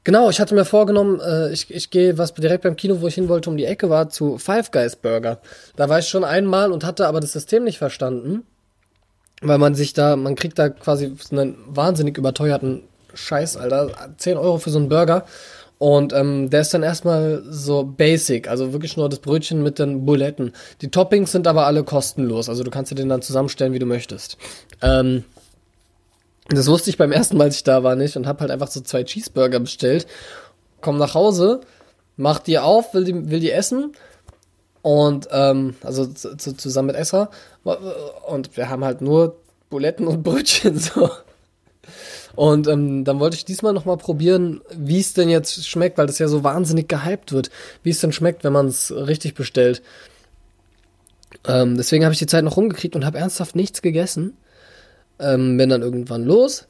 genau, 0.08 0.30
ich 0.30 0.40
hatte 0.40 0.56
mir 0.56 0.64
vorgenommen, 0.64 1.20
äh, 1.20 1.52
ich, 1.52 1.70
ich 1.70 1.90
gehe, 1.90 2.18
was 2.18 2.34
direkt 2.34 2.64
beim 2.64 2.78
Kino, 2.78 3.02
wo 3.02 3.08
ich 3.08 3.16
hin 3.16 3.28
wollte, 3.28 3.50
um 3.50 3.58
die 3.58 3.66
Ecke 3.66 3.90
war, 3.90 4.10
zu 4.10 4.38
Five 4.38 4.72
Guys 4.72 4.96
Burger. 4.96 5.40
Da 5.76 5.90
war 5.90 6.00
ich 6.00 6.08
schon 6.08 6.24
einmal 6.24 6.72
und 6.72 6.86
hatte 6.86 7.08
aber 7.08 7.20
das 7.20 7.34
System 7.34 7.66
nicht 7.66 7.78
verstanden. 7.78 8.44
Weil 9.42 9.58
man 9.58 9.76
sich 9.76 9.94
da, 9.94 10.16
man 10.16 10.36
kriegt 10.36 10.58
da 10.58 10.70
quasi 10.70 11.14
einen 11.32 11.58
wahnsinnig 11.68 12.18
überteuerten 12.18 12.84
Scheiß, 13.14 13.58
Alter. 13.58 13.92
10 14.18 14.38
Euro 14.38 14.58
für 14.60 14.70
so 14.70 14.80
einen 14.80 14.88
Burger. 14.88 15.26
Und 15.78 16.14
ähm, 16.14 16.50
der 16.50 16.62
ist 16.62 16.74
dann 16.74 16.84
erstmal 16.84 17.44
so 17.48 17.84
basic, 17.84 18.48
also 18.50 18.72
wirklich 18.72 18.96
nur 18.96 19.10
das 19.10 19.20
Brötchen 19.20 19.62
mit 19.62 19.78
den 19.78 20.06
Buletten. 20.06 20.54
Die 20.82 20.90
Toppings 20.90 21.34
sind 21.34 21.48
aber 21.48 21.68
alle 21.68 21.84
kostenlos, 21.84 22.50
also 22.50 22.64
du 22.64 22.72
kannst 22.72 22.92
dir 22.92 22.96
den 22.96 23.10
dann 23.10 23.22
zusammenstellen, 23.22 23.74
wie 23.74 23.80
du 23.80 23.86
möchtest. 23.86 24.38
Ähm, 24.82 25.24
das 26.50 26.68
wusste 26.68 26.90
ich 26.90 26.98
beim 26.98 27.12
ersten 27.12 27.38
Mal, 27.38 27.46
als 27.46 27.58
ich 27.58 27.64
da 27.64 27.84
war, 27.84 27.96
nicht 27.96 28.16
und 28.16 28.28
habe 28.28 28.42
halt 28.42 28.52
einfach 28.52 28.68
so 28.68 28.82
zwei 28.82 29.04
Cheeseburger 29.04 29.60
bestellt. 29.60 30.08
Komm 30.82 30.98
nach 30.98 31.14
Hause, 31.14 31.62
mach 32.16 32.40
die 32.40 32.60
auf, 32.60 32.94
will 32.94 33.04
die, 33.04 33.30
will 33.30 33.40
die 33.40 33.52
essen 33.52 33.94
und 34.82 35.28
ähm, 35.32 35.76
also 35.84 36.06
zusammen 36.06 36.88
mit 36.88 36.96
Esser 36.96 37.30
und 38.28 38.56
wir 38.56 38.70
haben 38.70 38.86
halt 38.86 39.02
nur 39.02 39.38
Buletten 39.70 40.08
und 40.08 40.24
Brötchen 40.24 40.78
so. 40.78 41.10
Und 42.36 42.68
ähm, 42.68 43.04
dann 43.04 43.20
wollte 43.20 43.36
ich 43.36 43.46
diesmal 43.46 43.74
nochmal 43.74 43.98
probieren, 43.98 44.62
wie 44.72 45.00
es 45.00 45.14
denn 45.14 45.28
jetzt 45.28 45.68
schmeckt, 45.68 45.98
weil 45.98 46.06
das 46.06 46.20
ja 46.20 46.28
so 46.28 46.44
wahnsinnig 46.44 46.88
gehypt 46.88 47.32
wird, 47.32 47.50
wie 47.82 47.90
es 47.90 48.00
denn 48.00 48.12
schmeckt, 48.12 48.44
wenn 48.44 48.54
man 48.54 48.68
es 48.68 48.92
richtig 48.92 49.34
bestellt. 49.34 49.82
Ähm, 51.48 51.78
deswegen 51.78 52.06
habe 52.06 52.14
ich 52.14 52.20
die 52.20 52.28
Zeit 52.28 52.44
noch 52.44 52.58
rumgekriegt 52.58 52.96
und 52.96 53.06
habe 53.06 53.18
ernsthaft 53.18 53.56
nichts 53.56 53.82
gegessen. 53.82 54.38
Ähm, 55.20 55.58
bin 55.58 55.70
dann 55.70 55.82
irgendwann 55.82 56.24
los. 56.24 56.68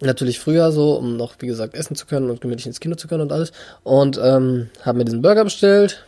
Natürlich 0.00 0.38
früher 0.38 0.72
so, 0.72 0.94
um 0.94 1.16
noch, 1.16 1.36
wie 1.38 1.46
gesagt, 1.46 1.74
essen 1.74 1.96
zu 1.96 2.06
können 2.06 2.28
und 2.28 2.40
gemütlich 2.40 2.66
ins 2.66 2.80
Kino 2.80 2.96
zu 2.96 3.08
können 3.08 3.22
und 3.22 3.32
alles. 3.32 3.52
Und 3.82 4.20
ähm, 4.22 4.68
habe 4.82 4.98
mir 4.98 5.04
diesen 5.04 5.22
Burger 5.22 5.44
bestellt. 5.44 6.04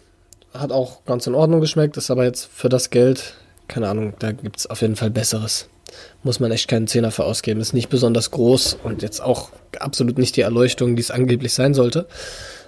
Hat 0.53 0.73
auch 0.73 1.05
ganz 1.05 1.27
in 1.27 1.35
Ordnung 1.35 1.61
geschmeckt, 1.61 1.97
ist 1.97 2.11
aber 2.11 2.25
jetzt 2.25 2.49
für 2.53 2.69
das 2.69 2.91
Geld, 2.91 3.35
keine 3.69 3.89
Ahnung, 3.89 4.15
da 4.19 4.33
gibt 4.33 4.59
es 4.59 4.67
auf 4.67 4.81
jeden 4.81 4.97
Fall 4.97 5.11
Besseres 5.11 5.69
muss 6.23 6.41
man 6.41 6.51
echt 6.51 6.69
keinen 6.69 6.87
Zehner 6.87 7.11
für 7.11 7.25
ausgeben. 7.25 7.61
Ist 7.61 7.75
nicht 7.75 7.89
besonders 7.89 8.31
groß 8.31 8.79
und 8.83 9.03
jetzt 9.03 9.21
auch 9.21 9.51
absolut 9.79 10.19
nicht 10.19 10.37
die 10.37 10.43
Erleuchtung, 10.43 10.97
die 10.97 11.03
es 11.03 11.11
angeblich 11.11 11.55
sein 11.55 11.75
sollte. 11.75 12.07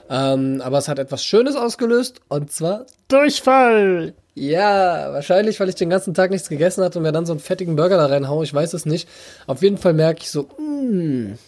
Ähm, 0.09 0.61
aber 0.65 0.79
es 0.79 0.89
hat 0.89 0.99
etwas 0.99 1.25
Schönes 1.25 1.57
ausgelöst 1.57 2.21
und 2.29 2.51
zwar 2.51 2.87
Durchfall. 3.09 4.15
Ja, 4.41 5.13
wahrscheinlich, 5.13 5.61
weil 5.61 5.69
ich 5.69 5.75
den 5.75 5.91
ganzen 5.91 6.15
Tag 6.15 6.31
nichts 6.31 6.49
gegessen 6.49 6.83
hatte 6.83 6.99
und 6.99 7.03
mir 7.03 7.13
dann 7.13 7.27
so 7.27 7.33
einen 7.35 7.41
fettigen 7.41 7.77
Burger 7.77 7.99
da 7.99 8.07
reinhaue. 8.07 8.43
Ich 8.43 8.55
weiß 8.55 8.73
es 8.73 8.87
nicht. 8.87 9.07
Auf 9.47 9.61
jeden 9.61 9.77
Fall 9.77 9.93
merke 9.93 10.23
ich 10.23 10.31
so, 10.31 10.49
mh, 10.57 10.59
hm, 10.59 11.39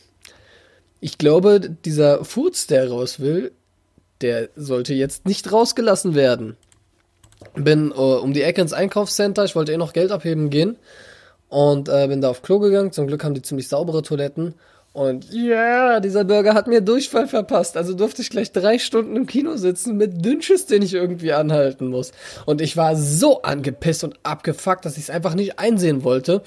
ich 1.01 1.17
glaube, 1.17 1.59
dieser 1.59 2.23
Foods, 2.23 2.67
der 2.67 2.91
raus 2.91 3.19
will, 3.19 3.53
der 4.21 4.51
sollte 4.57 4.93
jetzt 4.93 5.25
nicht 5.25 5.51
rausgelassen 5.51 6.15
werden. 6.15 6.59
Bin 7.55 7.93
uh, 7.93 8.19
um 8.19 8.35
die 8.35 8.43
Ecke 8.43 8.61
ins 8.61 8.75
Einkaufscenter. 8.75 9.47
Ich 9.47 9.57
wollte 9.57 9.73
eh 9.73 9.79
noch 9.79 9.95
Geld 9.95 10.13
abheben 10.13 10.51
gehen 10.51 10.77
und 11.49 11.89
äh, 11.89 12.09
bin 12.09 12.21
da 12.21 12.29
auf 12.29 12.43
Klo 12.43 12.59
gegangen. 12.59 12.93
Zum 12.93 13.07
Glück 13.07 13.25
haben 13.25 13.35
die 13.35 13.43
ziemlich 13.43 13.69
saubere 13.69 14.03
Toiletten. 14.03 14.55
Und 14.93 15.33
ja, 15.33 15.41
yeah, 15.41 16.01
dieser 16.01 16.25
Burger 16.25 16.53
hat 16.53 16.67
mir 16.67 16.83
Durchfall 16.83 17.27
verpasst. 17.27 17.79
Also 17.79 17.95
durfte 17.95 18.21
ich 18.21 18.29
gleich 18.29 18.53
drei 18.53 18.79
Stunden 18.79 19.17
im 19.17 19.27
Kino 19.27 19.57
sitzen 19.57 19.97
mit 19.97 20.23
Dünnschiss, 20.23 20.67
den 20.67 20.83
ich 20.83 20.93
irgendwie 20.93 21.33
anhalten 21.33 21.87
muss. 21.87 22.13
Und 22.45 22.61
ich 22.61 22.77
war 22.77 22.95
so 22.95 23.41
angepisst 23.41 24.05
und 24.05 24.19
abgefuckt, 24.23 24.85
dass 24.85 24.99
ich 24.99 25.05
es 25.05 25.11
einfach 25.11 25.35
nicht 25.35 25.59
einsehen 25.59 26.05
wollte. 26.05 26.43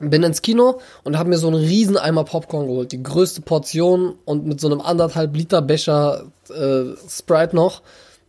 Bin 0.00 0.22
ins 0.22 0.40
Kino 0.40 0.80
und 1.04 1.18
habe 1.18 1.28
mir 1.28 1.38
so 1.38 1.48
einen 1.48 1.56
riesen 1.56 1.98
Eimer 1.98 2.24
Popcorn 2.24 2.68
geholt. 2.68 2.92
Die 2.92 3.02
größte 3.02 3.42
Portion 3.42 4.14
und 4.24 4.46
mit 4.46 4.58
so 4.58 4.68
einem 4.68 4.80
anderthalb 4.80 5.36
Liter 5.36 5.60
Becher 5.60 6.24
äh, 6.48 6.96
Sprite 7.06 7.54
noch. 7.54 7.82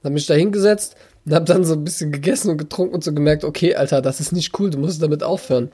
Dann 0.03 0.13
bin 0.13 0.17
ich 0.17 0.27
da 0.27 0.33
hingesetzt, 0.33 0.95
und 1.25 1.35
hab 1.35 1.45
dann 1.45 1.63
so 1.63 1.73
ein 1.73 1.83
bisschen 1.83 2.11
gegessen 2.11 2.49
und 2.49 2.57
getrunken 2.57 2.95
und 2.95 3.03
so 3.03 3.13
gemerkt, 3.13 3.43
okay, 3.43 3.75
Alter, 3.75 4.01
das 4.01 4.19
ist 4.19 4.31
nicht 4.31 4.59
cool, 4.59 4.71
du 4.71 4.79
musst 4.79 5.01
damit 5.01 5.21
aufhören. 5.21 5.71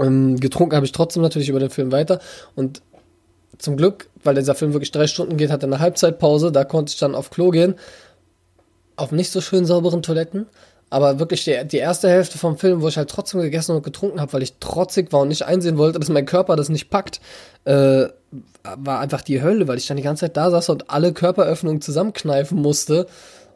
Ähm, 0.00 0.38
getrunken 0.38 0.76
habe 0.76 0.86
ich 0.86 0.92
trotzdem 0.92 1.22
natürlich 1.22 1.48
über 1.48 1.60
den 1.60 1.70
Film 1.70 1.92
weiter 1.92 2.20
und 2.54 2.82
zum 3.58 3.76
Glück, 3.76 4.08
weil 4.22 4.34
dieser 4.34 4.54
Film 4.54 4.72
wirklich 4.72 4.92
drei 4.92 5.06
Stunden 5.06 5.36
geht, 5.36 5.50
hat 5.50 5.62
er 5.62 5.68
eine 5.68 5.80
Halbzeitpause, 5.80 6.52
da 6.52 6.64
konnte 6.64 6.90
ich 6.90 6.98
dann 6.98 7.14
auf 7.14 7.30
Klo 7.30 7.50
gehen, 7.50 7.74
auf 8.96 9.12
nicht 9.12 9.30
so 9.30 9.40
schön 9.40 9.64
sauberen 9.64 10.02
Toiletten, 10.02 10.46
aber 10.90 11.18
wirklich 11.18 11.44
die, 11.44 11.58
die 11.66 11.78
erste 11.78 12.08
Hälfte 12.08 12.38
vom 12.38 12.58
Film, 12.58 12.80
wo 12.82 12.88
ich 12.88 12.96
halt 12.96 13.10
trotzdem 13.10 13.40
gegessen 13.40 13.74
und 13.74 13.82
getrunken 13.82 14.20
habe, 14.20 14.32
weil 14.32 14.42
ich 14.42 14.58
trotzig 14.58 15.12
war 15.12 15.20
und 15.20 15.28
nicht 15.28 15.44
einsehen 15.44 15.78
wollte, 15.78 15.98
dass 15.98 16.08
mein 16.08 16.26
Körper 16.26 16.56
das 16.56 16.68
nicht 16.68 16.90
packt, 16.90 17.20
äh, 17.64 18.06
war 18.62 19.00
einfach 19.00 19.22
die 19.22 19.42
Hölle, 19.42 19.68
weil 19.68 19.78
ich 19.78 19.86
dann 19.86 19.96
die 19.96 20.02
ganze 20.02 20.22
Zeit 20.22 20.36
da 20.36 20.50
saß 20.50 20.68
und 20.70 20.90
alle 20.90 21.12
Körperöffnungen 21.12 21.80
zusammenkneifen 21.80 22.60
musste, 22.60 23.06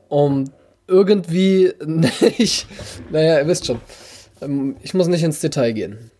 um 0.08 0.44
irgendwie 0.86 1.72
nicht. 1.86 2.66
Naja, 3.10 3.38
ihr 3.38 3.46
wisst 3.46 3.66
schon. 3.66 3.80
Ähm, 4.40 4.76
ich 4.82 4.94
muss 4.94 5.06
nicht 5.06 5.22
ins 5.22 5.40
Detail 5.40 5.72
gehen. 5.72 6.10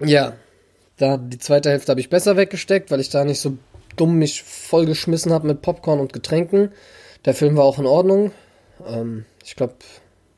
Ja, 0.00 0.34
da 0.96 1.16
die 1.16 1.38
zweite 1.38 1.70
Hälfte 1.70 1.90
habe 1.90 2.00
ich 2.00 2.10
besser 2.10 2.36
weggesteckt, 2.36 2.90
weil 2.90 3.00
ich 3.00 3.10
da 3.10 3.24
nicht 3.24 3.40
so 3.40 3.56
dumm 3.96 4.16
mich 4.18 4.42
vollgeschmissen 4.42 5.32
habe 5.32 5.46
mit 5.46 5.62
Popcorn 5.62 6.00
und 6.00 6.12
Getränken. 6.12 6.72
Der 7.24 7.34
Film 7.34 7.56
war 7.56 7.64
auch 7.64 7.78
in 7.78 7.86
Ordnung. 7.86 8.32
Ähm, 8.86 9.24
ich 9.44 9.56
glaube, 9.56 9.74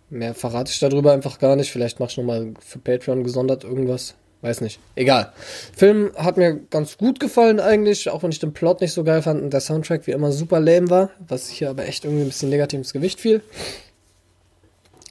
mehr 0.09 0.35
verrate 0.35 0.71
ich 0.71 0.81
darüber 0.81 1.12
einfach 1.12 1.38
gar 1.38 1.57
nicht. 1.57 1.71
Vielleicht 1.71 2.00
mache 2.00 2.11
ich 2.11 2.17
nochmal 2.17 2.55
für 2.61 2.79
Patreon 2.79 3.25
gesondert 3.25 3.64
irgendwas. 3.64 4.14
Weiß 4.43 4.62
nicht. 4.62 4.81
Egal. 4.95 5.33
Film 5.76 6.12
hat 6.17 6.38
mir 6.38 6.55
ganz 6.71 6.97
gut 6.97 7.21
gefallen 7.21 7.61
eigentlich, 7.61 8.09
auch 8.09 8.23
wenn 8.23 8.31
ich 8.31 8.38
den 8.38 8.55
Plot 8.55 8.81
nicht 8.81 8.95
so 8.95 9.05
geil 9.05 9.21
fand 9.21 9.43
und 9.43 9.52
der 9.52 9.61
Soundtrack 9.61 10.07
wie 10.07 10.12
immer 10.12 10.33
super 10.33 10.61
lame 10.61 10.88
war, 10.88 11.11
was 11.29 11.50
hier 11.50 11.69
aber 11.69 11.87
echt 11.87 12.07
irgendwie 12.07 12.23
ein 12.23 12.29
bisschen 12.29 12.49
negativ 12.49 12.79
ins 12.79 12.95
Gewicht 12.95 13.21
fiel. 13.21 13.43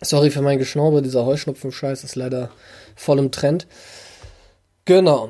Sorry 0.01 0.31
für 0.31 0.41
mein 0.41 0.59
Geschnaube, 0.59 1.01
dieser 1.01 1.25
Heuschnupfen-Scheiß 1.25 2.03
ist 2.03 2.15
leider 2.15 2.49
voll 2.95 3.19
im 3.19 3.31
Trend. 3.31 3.67
Genau. 4.85 5.29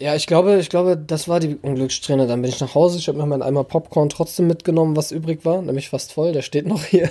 Ja, 0.00 0.14
ich 0.14 0.28
glaube, 0.28 0.58
ich 0.58 0.70
glaube, 0.70 0.96
das 0.96 1.26
war 1.26 1.40
die 1.40 1.56
Unglückssträhne. 1.56 2.28
Dann 2.28 2.40
bin 2.40 2.50
ich 2.50 2.60
nach 2.60 2.76
Hause. 2.76 2.98
Ich 2.98 3.08
habe 3.08 3.18
mir 3.18 3.26
meinen 3.26 3.42
Eimer 3.42 3.64
Popcorn 3.64 4.08
trotzdem 4.08 4.46
mitgenommen, 4.46 4.96
was 4.96 5.10
übrig 5.10 5.44
war, 5.44 5.60
nämlich 5.60 5.88
fast 5.88 6.12
voll. 6.12 6.32
Der 6.32 6.42
steht 6.42 6.66
noch 6.66 6.84
hier. 6.84 7.10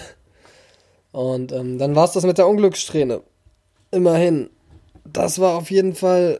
Und 1.12 1.52
ähm, 1.52 1.78
dann 1.78 1.96
war 1.96 2.06
es 2.06 2.14
das 2.14 2.24
mit 2.24 2.38
der 2.38 2.48
Unglückssträhne. 2.48 3.22
Immerhin. 3.92 4.50
Das 5.04 5.40
war 5.40 5.58
auf 5.58 5.72
jeden 5.72 5.96
Fall 5.96 6.40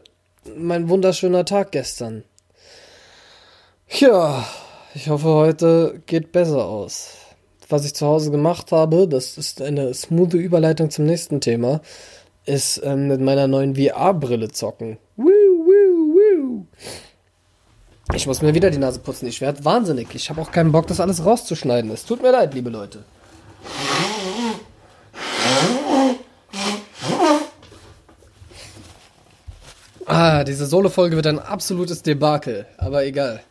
mein 0.56 0.88
wunderschöner 0.88 1.44
Tag 1.44 1.72
gestern. 1.72 2.24
Ja, 3.88 4.46
ich 4.94 5.08
hoffe, 5.08 5.28
heute 5.28 6.02
geht 6.06 6.32
besser 6.32 6.66
aus. 6.66 7.16
Was 7.70 7.84
ich 7.84 7.94
zu 7.94 8.06
Hause 8.06 8.30
gemacht 8.30 8.72
habe, 8.72 9.06
das 9.06 9.36
ist 9.36 9.60
eine 9.60 9.92
smooth 9.92 10.32
Überleitung 10.32 10.90
zum 10.90 11.04
nächsten 11.04 11.42
Thema, 11.42 11.82
ist 12.46 12.80
ähm, 12.82 13.08
mit 13.08 13.20
meiner 13.20 13.46
neuen 13.46 13.76
VR-Brille 13.76 14.48
zocken. 14.48 14.96
Woo, 15.16 15.26
woo, 15.26 16.14
woo. 16.14 16.66
Ich 18.14 18.26
muss 18.26 18.40
mir 18.40 18.54
wieder 18.54 18.70
die 18.70 18.78
Nase 18.78 19.00
putzen. 19.00 19.26
Ich 19.26 19.42
werde 19.42 19.66
wahnsinnig. 19.66 20.08
Ich 20.14 20.30
habe 20.30 20.40
auch 20.40 20.50
keinen 20.50 20.72
Bock, 20.72 20.86
das 20.86 20.98
alles 20.98 21.26
rauszuschneiden. 21.26 21.90
Es 21.90 22.06
tut 22.06 22.22
mir 22.22 22.30
leid, 22.30 22.54
liebe 22.54 22.70
Leute. 22.70 23.04
Ah, 30.06 30.42
diese 30.42 30.64
Solo-Folge 30.64 31.16
wird 31.16 31.26
ein 31.26 31.38
absolutes 31.38 32.02
Debakel, 32.02 32.64
aber 32.78 33.04
egal. 33.04 33.42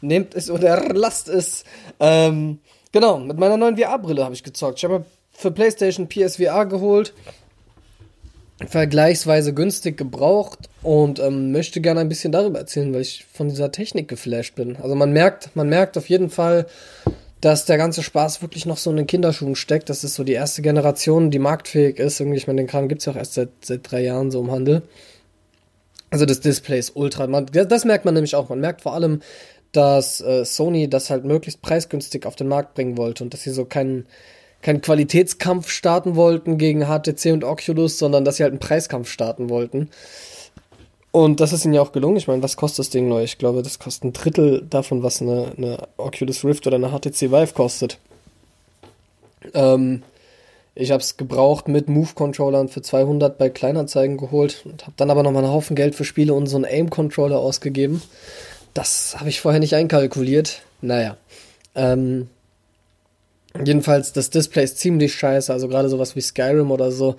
Nehmt 0.00 0.34
es 0.34 0.50
oder 0.50 0.92
lasst 0.92 1.28
es. 1.28 1.62
Ähm, 2.00 2.58
genau, 2.94 3.18
mit 3.18 3.38
meiner 3.38 3.58
neuen 3.58 3.76
VR-Brille 3.76 4.24
habe 4.24 4.34
ich 4.34 4.42
gezockt. 4.42 4.78
Ich 4.78 4.84
habe 4.84 5.04
für 5.32 5.50
PlayStation 5.50 6.08
PSVR 6.08 6.64
geholt, 6.64 7.12
vergleichsweise 8.66 9.52
günstig 9.52 9.98
gebraucht 9.98 10.70
und 10.82 11.18
ähm, 11.18 11.52
möchte 11.52 11.80
gerne 11.80 12.00
ein 12.00 12.08
bisschen 12.08 12.32
darüber 12.32 12.60
erzählen, 12.60 12.94
weil 12.94 13.02
ich 13.02 13.26
von 13.30 13.48
dieser 13.48 13.72
Technik 13.72 14.08
geflasht 14.08 14.54
bin. 14.54 14.76
Also 14.76 14.94
man 14.94 15.12
merkt, 15.12 15.54
man 15.54 15.68
merkt 15.68 15.98
auf 15.98 16.08
jeden 16.08 16.30
Fall, 16.30 16.66
dass 17.40 17.66
der 17.66 17.76
ganze 17.76 18.02
Spaß 18.02 18.40
wirklich 18.40 18.64
noch 18.64 18.78
so 18.78 18.90
in 18.90 18.96
den 18.96 19.06
Kinderschuhen 19.06 19.56
steckt. 19.56 19.90
Das 19.90 20.04
ist 20.04 20.14
so 20.14 20.24
die 20.24 20.32
erste 20.32 20.62
Generation, 20.62 21.30
die 21.30 21.40
marktfähig 21.40 21.98
ist. 21.98 22.20
Irgendwie, 22.20 22.38
ich 22.38 22.46
meine, 22.46 22.62
den 22.62 22.68
Kram 22.68 22.88
gibt 22.88 23.02
es 23.02 23.06
ja 23.06 23.12
auch 23.12 23.16
erst 23.16 23.34
seit, 23.34 23.50
seit 23.60 23.90
drei 23.90 24.02
Jahren 24.02 24.30
so 24.30 24.40
im 24.40 24.50
Handel. 24.50 24.82
Also 26.10 26.26
das 26.26 26.38
Display 26.38 26.78
ist 26.78 26.94
ultra. 26.94 27.26
Man, 27.26 27.46
das 27.46 27.84
merkt 27.84 28.04
man 28.04 28.14
nämlich 28.14 28.36
auch. 28.36 28.48
Man 28.48 28.60
merkt 28.60 28.82
vor 28.82 28.94
allem, 28.94 29.20
dass 29.76 30.20
äh, 30.20 30.44
Sony 30.44 30.88
das 30.88 31.10
halt 31.10 31.24
möglichst 31.24 31.62
preisgünstig 31.62 32.26
auf 32.26 32.36
den 32.36 32.48
Markt 32.48 32.74
bringen 32.74 32.96
wollte 32.96 33.24
und 33.24 33.34
dass 33.34 33.42
sie 33.42 33.50
so 33.50 33.64
keinen 33.64 34.06
keinen 34.62 34.80
Qualitätskampf 34.80 35.68
starten 35.68 36.16
wollten 36.16 36.56
gegen 36.56 36.86
HTC 36.86 37.32
und 37.32 37.44
Oculus, 37.44 37.98
sondern 37.98 38.24
dass 38.24 38.36
sie 38.36 38.44
halt 38.44 38.52
einen 38.52 38.60
Preiskampf 38.60 39.10
starten 39.10 39.50
wollten. 39.50 39.90
Und 41.12 41.40
das 41.40 41.52
ist 41.52 41.66
ihnen 41.66 41.74
ja 41.74 41.82
auch 41.82 41.92
gelungen. 41.92 42.16
Ich 42.16 42.26
meine, 42.26 42.42
was 42.42 42.56
kostet 42.56 42.78
das 42.80 42.90
Ding 42.90 43.06
neu? 43.06 43.22
Ich 43.22 43.36
glaube, 43.36 43.62
das 43.62 43.78
kostet 43.78 44.04
ein 44.04 44.12
Drittel 44.14 44.66
davon, 44.68 45.02
was 45.02 45.20
eine, 45.20 45.52
eine 45.56 45.78
Oculus 45.98 46.44
Rift 46.44 46.66
oder 46.66 46.76
eine 46.76 46.88
HTC 46.88 47.30
Vive 47.30 47.52
kostet. 47.52 47.98
Ähm, 49.52 50.02
ich 50.74 50.90
habe 50.90 51.02
es 51.02 51.16
gebraucht 51.16 51.68
mit 51.68 51.88
Move-Controllern 51.88 52.68
für 52.68 52.82
200 52.82 53.38
bei 53.38 53.48
Kleinanzeigen 53.48 54.16
geholt 54.16 54.62
und 54.64 54.82
habe 54.82 54.94
dann 54.96 55.10
aber 55.10 55.22
nochmal 55.22 55.44
einen 55.44 55.52
Haufen 55.52 55.76
Geld 55.76 55.94
für 55.94 56.04
Spiele 56.04 56.34
und 56.34 56.46
so 56.46 56.56
einen 56.56 56.64
Aim-Controller 56.64 57.38
ausgegeben. 57.38 58.02
Das 58.74 59.16
habe 59.18 59.28
ich 59.28 59.40
vorher 59.40 59.60
nicht 59.60 59.74
einkalkuliert. 59.74 60.62
Naja. 60.80 61.16
Ähm, 61.74 62.28
jedenfalls, 63.66 64.12
das 64.12 64.30
Display 64.30 64.64
ist 64.64 64.78
ziemlich 64.78 65.14
scheiße. 65.14 65.52
Also 65.52 65.68
gerade 65.68 65.88
sowas 65.88 66.16
wie 66.16 66.20
Skyrim 66.20 66.70
oder 66.70 66.90
so 66.90 67.16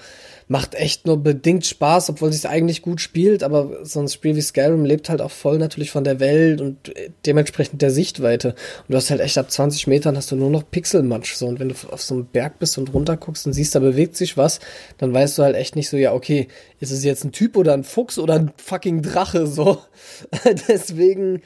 macht 0.47 0.75
echt 0.75 1.07
nur 1.07 1.17
bedingt 1.17 1.65
Spaß, 1.65 2.11
obwohl 2.11 2.29
es 2.29 2.45
eigentlich 2.45 2.83
gut 2.83 3.01
spielt, 3.01 3.41
aber 3.41 3.83
so 3.83 3.99
ein 3.99 4.07
Spiel 4.07 4.35
wie 4.35 4.41
Skyrim 4.41 4.85
lebt 4.85 5.09
halt 5.09 5.21
auch 5.21 5.31
voll 5.31 5.57
natürlich 5.57 5.89
von 5.89 6.03
der 6.03 6.19
Welt 6.19 6.61
und 6.61 6.93
dementsprechend 7.25 7.81
der 7.81 7.89
Sichtweite. 7.89 8.49
Und 8.49 8.89
du 8.89 8.97
hast 8.97 9.09
halt 9.09 9.21
echt 9.21 9.37
ab 9.37 9.49
20 9.49 9.87
Metern 9.87 10.15
hast 10.15 10.31
du 10.31 10.35
nur 10.35 10.51
noch 10.51 10.69
Pixelmatsch 10.69 11.33
so 11.33 11.47
und 11.47 11.59
wenn 11.59 11.69
du 11.69 11.75
auf 11.89 12.01
so 12.01 12.13
einem 12.13 12.25
Berg 12.25 12.59
bist 12.59 12.77
und 12.77 12.93
runter 12.93 13.17
guckst 13.17 13.47
und 13.47 13.53
siehst, 13.53 13.73
da 13.73 13.79
bewegt 13.79 14.15
sich 14.15 14.37
was, 14.37 14.59
dann 14.99 15.13
weißt 15.13 15.37
du 15.37 15.43
halt 15.43 15.55
echt 15.55 15.75
nicht 15.75 15.89
so, 15.89 15.97
ja, 15.97 16.13
okay, 16.13 16.47
ist 16.79 16.91
es 16.91 17.03
jetzt 17.03 17.23
ein 17.23 17.31
Typ 17.31 17.57
oder 17.57 17.73
ein 17.73 17.83
Fuchs 17.83 18.19
oder 18.19 18.35
ein 18.35 18.51
fucking 18.57 19.01
Drache 19.01 19.47
so. 19.47 19.79
Deswegen 20.67 21.41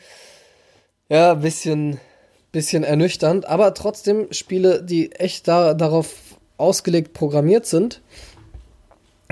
ja, 1.09 1.33
bisschen 1.33 1.99
bisschen 2.51 2.83
ernüchternd, 2.83 3.45
aber 3.45 3.73
trotzdem 3.73 4.31
Spiele, 4.31 4.83
die 4.83 5.11
echt 5.11 5.47
da 5.47 5.73
darauf 5.73 6.15
ausgelegt 6.57 7.13
programmiert 7.13 7.65
sind 7.65 8.01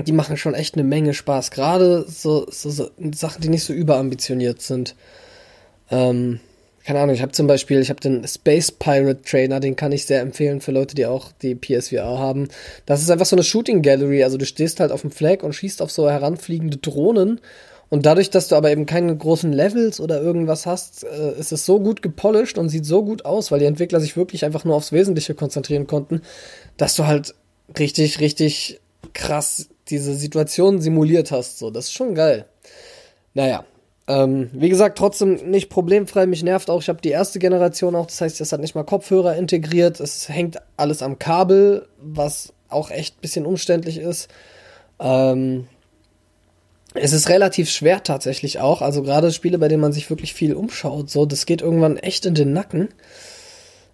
die 0.06 0.12
machen 0.12 0.36
schon 0.36 0.54
echt 0.54 0.74
eine 0.74 0.84
Menge 0.84 1.14
Spaß. 1.14 1.50
Gerade 1.50 2.04
so, 2.08 2.46
so, 2.50 2.70
so 2.70 2.90
Sachen, 3.14 3.42
die 3.42 3.48
nicht 3.48 3.64
so 3.64 3.72
überambitioniert 3.72 4.62
sind. 4.62 4.94
Ähm, 5.90 6.40
keine 6.84 7.00
Ahnung, 7.00 7.14
ich 7.14 7.22
habe 7.22 7.32
zum 7.32 7.46
Beispiel, 7.46 7.80
ich 7.80 7.90
habe 7.90 8.00
den 8.00 8.26
Space 8.26 8.70
Pirate 8.70 9.22
Trainer, 9.22 9.60
den 9.60 9.76
kann 9.76 9.92
ich 9.92 10.06
sehr 10.06 10.20
empfehlen 10.20 10.60
für 10.60 10.72
Leute, 10.72 10.94
die 10.94 11.04
auch 11.04 11.32
die 11.42 11.54
PSVR 11.54 12.18
haben. 12.18 12.48
Das 12.86 13.02
ist 13.02 13.10
einfach 13.10 13.26
so 13.26 13.36
eine 13.36 13.42
Shooting 13.42 13.82
Gallery, 13.82 14.22
also 14.22 14.38
du 14.38 14.46
stehst 14.46 14.80
halt 14.80 14.92
auf 14.92 15.02
dem 15.02 15.10
Flag 15.10 15.42
und 15.42 15.54
schießt 15.54 15.82
auf 15.82 15.90
so 15.90 16.08
heranfliegende 16.08 16.78
Drohnen. 16.78 17.40
Und 17.90 18.04
dadurch, 18.04 18.30
dass 18.30 18.48
du 18.48 18.56
aber 18.56 18.70
eben 18.70 18.84
keine 18.84 19.16
großen 19.16 19.52
Levels 19.52 19.98
oder 20.00 20.20
irgendwas 20.20 20.66
hast, 20.66 21.04
äh, 21.04 21.38
ist 21.38 21.52
es 21.52 21.64
so 21.64 21.80
gut 21.80 22.02
gepolished 22.02 22.58
und 22.58 22.68
sieht 22.68 22.84
so 22.84 23.02
gut 23.02 23.24
aus, 23.24 23.50
weil 23.50 23.60
die 23.60 23.66
Entwickler 23.66 24.00
sich 24.00 24.16
wirklich 24.16 24.44
einfach 24.44 24.64
nur 24.64 24.74
aufs 24.74 24.92
Wesentliche 24.92 25.34
konzentrieren 25.34 25.86
konnten, 25.86 26.20
dass 26.76 26.96
du 26.96 27.06
halt 27.06 27.34
richtig, 27.78 28.20
richtig 28.20 28.80
krass 29.14 29.68
diese 29.88 30.14
Situation 30.14 30.80
simuliert 30.80 31.30
hast. 31.30 31.58
So, 31.58 31.70
das 31.70 31.86
ist 31.86 31.92
schon 31.94 32.14
geil. 32.14 32.44
Naja. 33.34 33.64
Ähm, 34.06 34.48
wie 34.54 34.70
gesagt, 34.70 34.96
trotzdem 34.96 35.50
nicht 35.50 35.68
problemfrei. 35.68 36.26
Mich 36.26 36.42
nervt 36.42 36.70
auch, 36.70 36.80
ich 36.80 36.88
habe 36.88 37.02
die 37.02 37.10
erste 37.10 37.38
Generation 37.38 37.94
auch, 37.94 38.06
das 38.06 38.22
heißt, 38.22 38.40
das 38.40 38.52
hat 38.52 38.60
nicht 38.60 38.74
mal 38.74 38.84
Kopfhörer 38.84 39.36
integriert. 39.36 40.00
Es 40.00 40.28
hängt 40.30 40.56
alles 40.78 41.02
am 41.02 41.18
Kabel, 41.18 41.86
was 42.00 42.54
auch 42.70 42.90
echt 42.90 43.18
ein 43.18 43.20
bisschen 43.20 43.44
umständlich 43.44 43.98
ist. 43.98 44.28
Ähm, 44.98 45.68
es 47.00 47.12
ist 47.12 47.28
relativ 47.28 47.70
schwer 47.70 48.02
tatsächlich 48.02 48.60
auch. 48.60 48.82
Also 48.82 49.02
gerade 49.02 49.32
Spiele, 49.32 49.58
bei 49.58 49.68
denen 49.68 49.80
man 49.80 49.92
sich 49.92 50.10
wirklich 50.10 50.34
viel 50.34 50.54
umschaut, 50.54 51.10
so, 51.10 51.26
das 51.26 51.46
geht 51.46 51.62
irgendwann 51.62 51.96
echt 51.96 52.26
in 52.26 52.34
den 52.34 52.52
Nacken. 52.52 52.88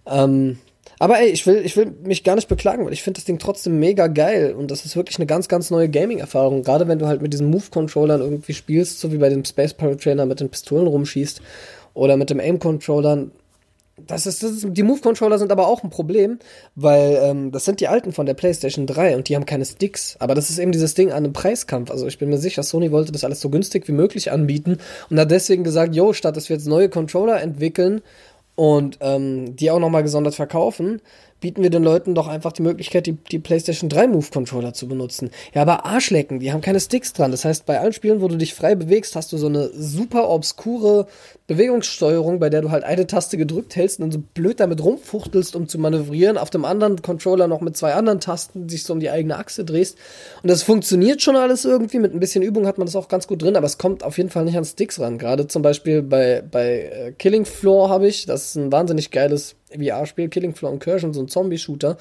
Ähm, 0.05 0.57
aber 0.99 1.19
ey, 1.19 1.27
ich 1.27 1.45
will, 1.45 1.61
ich 1.65 1.75
will 1.75 1.93
mich 2.03 2.23
gar 2.23 2.35
nicht 2.35 2.47
beklagen, 2.47 2.85
weil 2.85 2.93
ich 2.93 3.03
finde 3.03 3.19
das 3.19 3.25
Ding 3.25 3.37
trotzdem 3.37 3.79
mega 3.79 4.07
geil 4.07 4.53
und 4.57 4.71
das 4.71 4.85
ist 4.85 4.95
wirklich 4.95 5.17
eine 5.17 5.25
ganz, 5.25 5.47
ganz 5.47 5.69
neue 5.69 5.89
Gaming-Erfahrung. 5.89 6.63
Gerade 6.63 6.87
wenn 6.87 6.99
du 6.99 7.07
halt 7.07 7.21
mit 7.21 7.33
diesen 7.33 7.49
Move-Controllern 7.49 8.21
irgendwie 8.21 8.53
spielst, 8.53 8.99
so 8.99 9.11
wie 9.11 9.17
bei 9.17 9.29
dem 9.29 9.43
Space 9.43 9.73
Pirate 9.73 9.97
Trainer 9.97 10.25
mit 10.25 10.39
den 10.39 10.49
Pistolen 10.49 10.87
rumschießt 10.87 11.41
oder 11.93 12.17
mit 12.17 12.29
dem 12.29 12.39
Aim-Controllern. 12.39 13.31
Das 13.97 14.25
ist, 14.25 14.43
das 14.43 14.51
ist, 14.51 14.67
die 14.69 14.83
Move-Controller 14.83 15.39
sind 15.39 15.53
aber 15.53 15.67
auch 15.67 15.83
ein 15.83 15.89
Problem, 15.89 16.39
weil 16.75 17.17
ähm, 17.23 17.51
das 17.51 17.63
sind 17.63 17.79
die 17.79 17.87
alten 17.87 18.11
von 18.11 18.25
der 18.25 18.33
PlayStation 18.33 18.87
3 18.87 19.15
und 19.15 19.29
die 19.29 19.35
haben 19.35 19.45
keine 19.45 19.63
Sticks. 19.63 20.17
Aber 20.19 20.35
das 20.35 20.49
ist 20.49 20.59
eben 20.59 20.73
dieses 20.73 20.95
Ding 20.95 21.11
an 21.11 21.23
einem 21.23 21.33
Preiskampf. 21.33 21.89
Also 21.89 22.05
ich 22.05 22.17
bin 22.17 22.29
mir 22.29 22.37
sicher, 22.37 22.63
Sony 22.63 22.91
wollte 22.91 23.13
das 23.13 23.23
alles 23.23 23.39
so 23.39 23.49
günstig 23.49 23.87
wie 23.87 23.93
möglich 23.93 24.31
anbieten 24.31 24.79
und 25.09 25.19
hat 25.19 25.31
deswegen 25.31 25.63
gesagt, 25.63 25.95
yo, 25.95 26.11
statt 26.11 26.35
dass 26.35 26.49
wir 26.49 26.57
jetzt 26.57 26.67
neue 26.67 26.89
Controller 26.89 27.41
entwickeln 27.41 28.01
und 28.55 28.97
ähm, 28.99 29.55
die 29.55 29.71
auch 29.71 29.79
nochmal 29.79 30.03
gesondert 30.03 30.35
verkaufen, 30.35 31.01
bieten 31.45 31.61
wir 31.61 31.69
den 31.69 31.83
Leuten 31.83 32.15
doch 32.15 32.27
einfach 32.27 32.53
die 32.53 32.63
Möglichkeit, 32.63 33.05
die, 33.05 33.11
die 33.13 33.37
PlayStation 33.37 33.87
3 33.87 34.07
Move 34.07 34.25
Controller 34.33 34.73
zu 34.73 34.87
benutzen. 34.87 35.29
Ja, 35.53 35.61
aber 35.61 35.85
Arschlecken, 35.85 36.39
die 36.39 36.51
haben 36.51 36.61
keine 36.61 36.79
Sticks 36.79 37.13
dran. 37.13 37.29
Das 37.29 37.45
heißt, 37.45 37.67
bei 37.67 37.79
allen 37.79 37.93
Spielen, 37.93 38.19
wo 38.19 38.27
du 38.27 38.35
dich 38.35 38.55
frei 38.55 38.73
bewegst, 38.73 39.15
hast 39.15 39.31
du 39.31 39.37
so 39.37 39.45
eine 39.45 39.69
super 39.75 40.27
obskure 40.31 41.05
Bewegungssteuerung, 41.45 42.39
bei 42.39 42.49
der 42.49 42.63
du 42.63 42.71
halt 42.71 42.83
eine 42.83 43.05
Taste 43.05 43.37
gedrückt 43.37 43.75
hältst 43.75 43.99
und 43.99 44.11
so 44.11 44.23
blöd 44.33 44.59
damit 44.59 44.83
rumfuchtelst, 44.83 45.55
um 45.55 45.67
zu 45.67 45.77
manövrieren, 45.77 46.39
auf 46.39 46.49
dem 46.49 46.65
anderen 46.65 47.03
Controller 47.03 47.47
noch 47.47 47.61
mit 47.61 47.77
zwei 47.77 47.93
anderen 47.93 48.19
Tasten 48.19 48.67
sich 48.67 48.83
so 48.83 48.93
um 48.93 48.99
die 48.99 49.11
eigene 49.11 49.37
Achse 49.37 49.63
drehst. 49.63 49.99
Und 50.41 50.49
das 50.49 50.63
funktioniert 50.63 51.21
schon 51.21 51.35
alles 51.35 51.63
irgendwie. 51.63 51.99
Mit 51.99 52.15
ein 52.15 52.19
bisschen 52.19 52.41
Übung 52.41 52.65
hat 52.65 52.79
man 52.79 52.87
das 52.87 52.95
auch 52.95 53.07
ganz 53.07 53.27
gut 53.27 53.43
drin, 53.43 53.55
aber 53.55 53.67
es 53.67 53.77
kommt 53.77 54.03
auf 54.03 54.17
jeden 54.17 54.31
Fall 54.31 54.45
nicht 54.45 54.57
an 54.57 54.65
Sticks 54.65 54.99
ran. 54.99 55.19
Gerade 55.19 55.45
zum 55.47 55.61
Beispiel 55.61 56.01
bei, 56.01 56.41
bei 56.49 56.79
äh, 56.91 57.11
Killing 57.11 57.45
Floor 57.45 57.89
habe 57.89 58.07
ich, 58.07 58.25
das 58.25 58.45
ist 58.45 58.55
ein 58.55 58.71
wahnsinnig 58.71 59.11
geiles 59.11 59.55
VR-Spiel, 59.83 60.29
Killing 60.29 60.53
Floor 60.53 60.73
Incursion, 60.73 61.13
so 61.13 61.21
ein 61.21 61.27
Zombie-Shooter. 61.27 61.97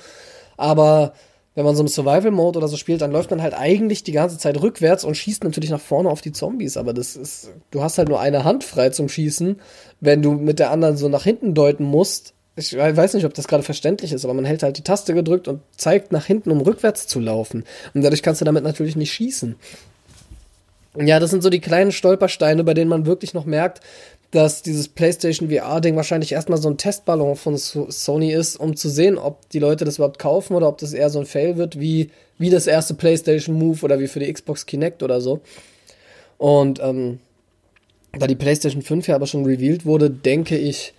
Aber 0.56 1.14
wenn 1.54 1.64
man 1.64 1.76
so 1.76 1.82
im 1.82 1.88
Survival-Mode 1.88 2.58
oder 2.58 2.68
so 2.68 2.76
spielt, 2.76 3.00
dann 3.00 3.12
läuft 3.12 3.30
man 3.30 3.40
halt 3.40 3.54
eigentlich 3.54 4.02
die 4.02 4.12
ganze 4.12 4.38
Zeit 4.38 4.60
rückwärts 4.60 5.04
und 5.04 5.16
schießt 5.16 5.44
natürlich 5.44 5.70
nach 5.70 5.80
vorne 5.80 6.08
auf 6.08 6.20
die 6.20 6.32
Zombies. 6.32 6.76
Aber 6.76 6.92
das 6.92 7.14
ist, 7.14 7.52
du 7.70 7.82
hast 7.82 7.98
halt 7.98 8.08
nur 8.08 8.20
eine 8.20 8.44
Hand 8.44 8.64
frei 8.64 8.90
zum 8.90 9.08
Schießen, 9.08 9.60
wenn 10.00 10.22
du 10.22 10.32
mit 10.32 10.58
der 10.58 10.70
anderen 10.70 10.96
so 10.96 11.08
nach 11.08 11.22
hinten 11.22 11.54
deuten 11.54 11.84
musst. 11.84 12.34
Ich 12.56 12.76
weiß 12.76 13.14
nicht, 13.14 13.24
ob 13.24 13.34
das 13.34 13.48
gerade 13.48 13.62
verständlich 13.62 14.12
ist, 14.12 14.24
aber 14.24 14.34
man 14.34 14.44
hält 14.44 14.62
halt 14.62 14.78
die 14.78 14.82
Taste 14.82 15.14
gedrückt 15.14 15.48
und 15.48 15.60
zeigt 15.76 16.12
nach 16.12 16.24
hinten, 16.24 16.50
um 16.50 16.60
rückwärts 16.60 17.06
zu 17.06 17.20
laufen. 17.20 17.64
Und 17.94 18.02
dadurch 18.02 18.22
kannst 18.22 18.40
du 18.40 18.44
damit 18.44 18.64
natürlich 18.64 18.96
nicht 18.96 19.12
schießen. 19.12 19.56
Ja, 20.96 21.18
das 21.18 21.30
sind 21.30 21.42
so 21.42 21.50
die 21.50 21.60
kleinen 21.60 21.90
Stolpersteine, 21.90 22.62
bei 22.62 22.74
denen 22.74 22.88
man 22.88 23.06
wirklich 23.06 23.34
noch 23.34 23.46
merkt, 23.46 23.80
dass 24.34 24.62
dieses 24.62 24.88
PlayStation 24.88 25.48
VR-Ding 25.48 25.94
wahrscheinlich 25.94 26.32
erstmal 26.32 26.60
so 26.60 26.68
ein 26.68 26.76
Testballon 26.76 27.36
von 27.36 27.56
Sony 27.56 28.32
ist, 28.32 28.56
um 28.56 28.74
zu 28.74 28.88
sehen, 28.88 29.16
ob 29.16 29.48
die 29.50 29.60
Leute 29.60 29.84
das 29.84 29.96
überhaupt 29.96 30.18
kaufen 30.18 30.54
oder 30.54 30.68
ob 30.68 30.78
das 30.78 30.92
eher 30.92 31.08
so 31.08 31.20
ein 31.20 31.26
Fail 31.26 31.56
wird, 31.56 31.78
wie, 31.78 32.10
wie 32.36 32.50
das 32.50 32.66
erste 32.66 32.94
PlayStation 32.94 33.56
Move 33.56 33.82
oder 33.82 34.00
wie 34.00 34.08
für 34.08 34.18
die 34.18 34.32
Xbox 34.32 34.66
Kinect 34.66 35.04
oder 35.04 35.20
so. 35.20 35.40
Und 36.36 36.80
ähm, 36.82 37.20
da 38.18 38.26
die 38.26 38.34
PlayStation 38.34 38.82
5 38.82 39.06
ja 39.06 39.14
aber 39.14 39.26
schon 39.26 39.44
revealed 39.44 39.86
wurde, 39.86 40.10
denke 40.10 40.58
ich, 40.58 40.94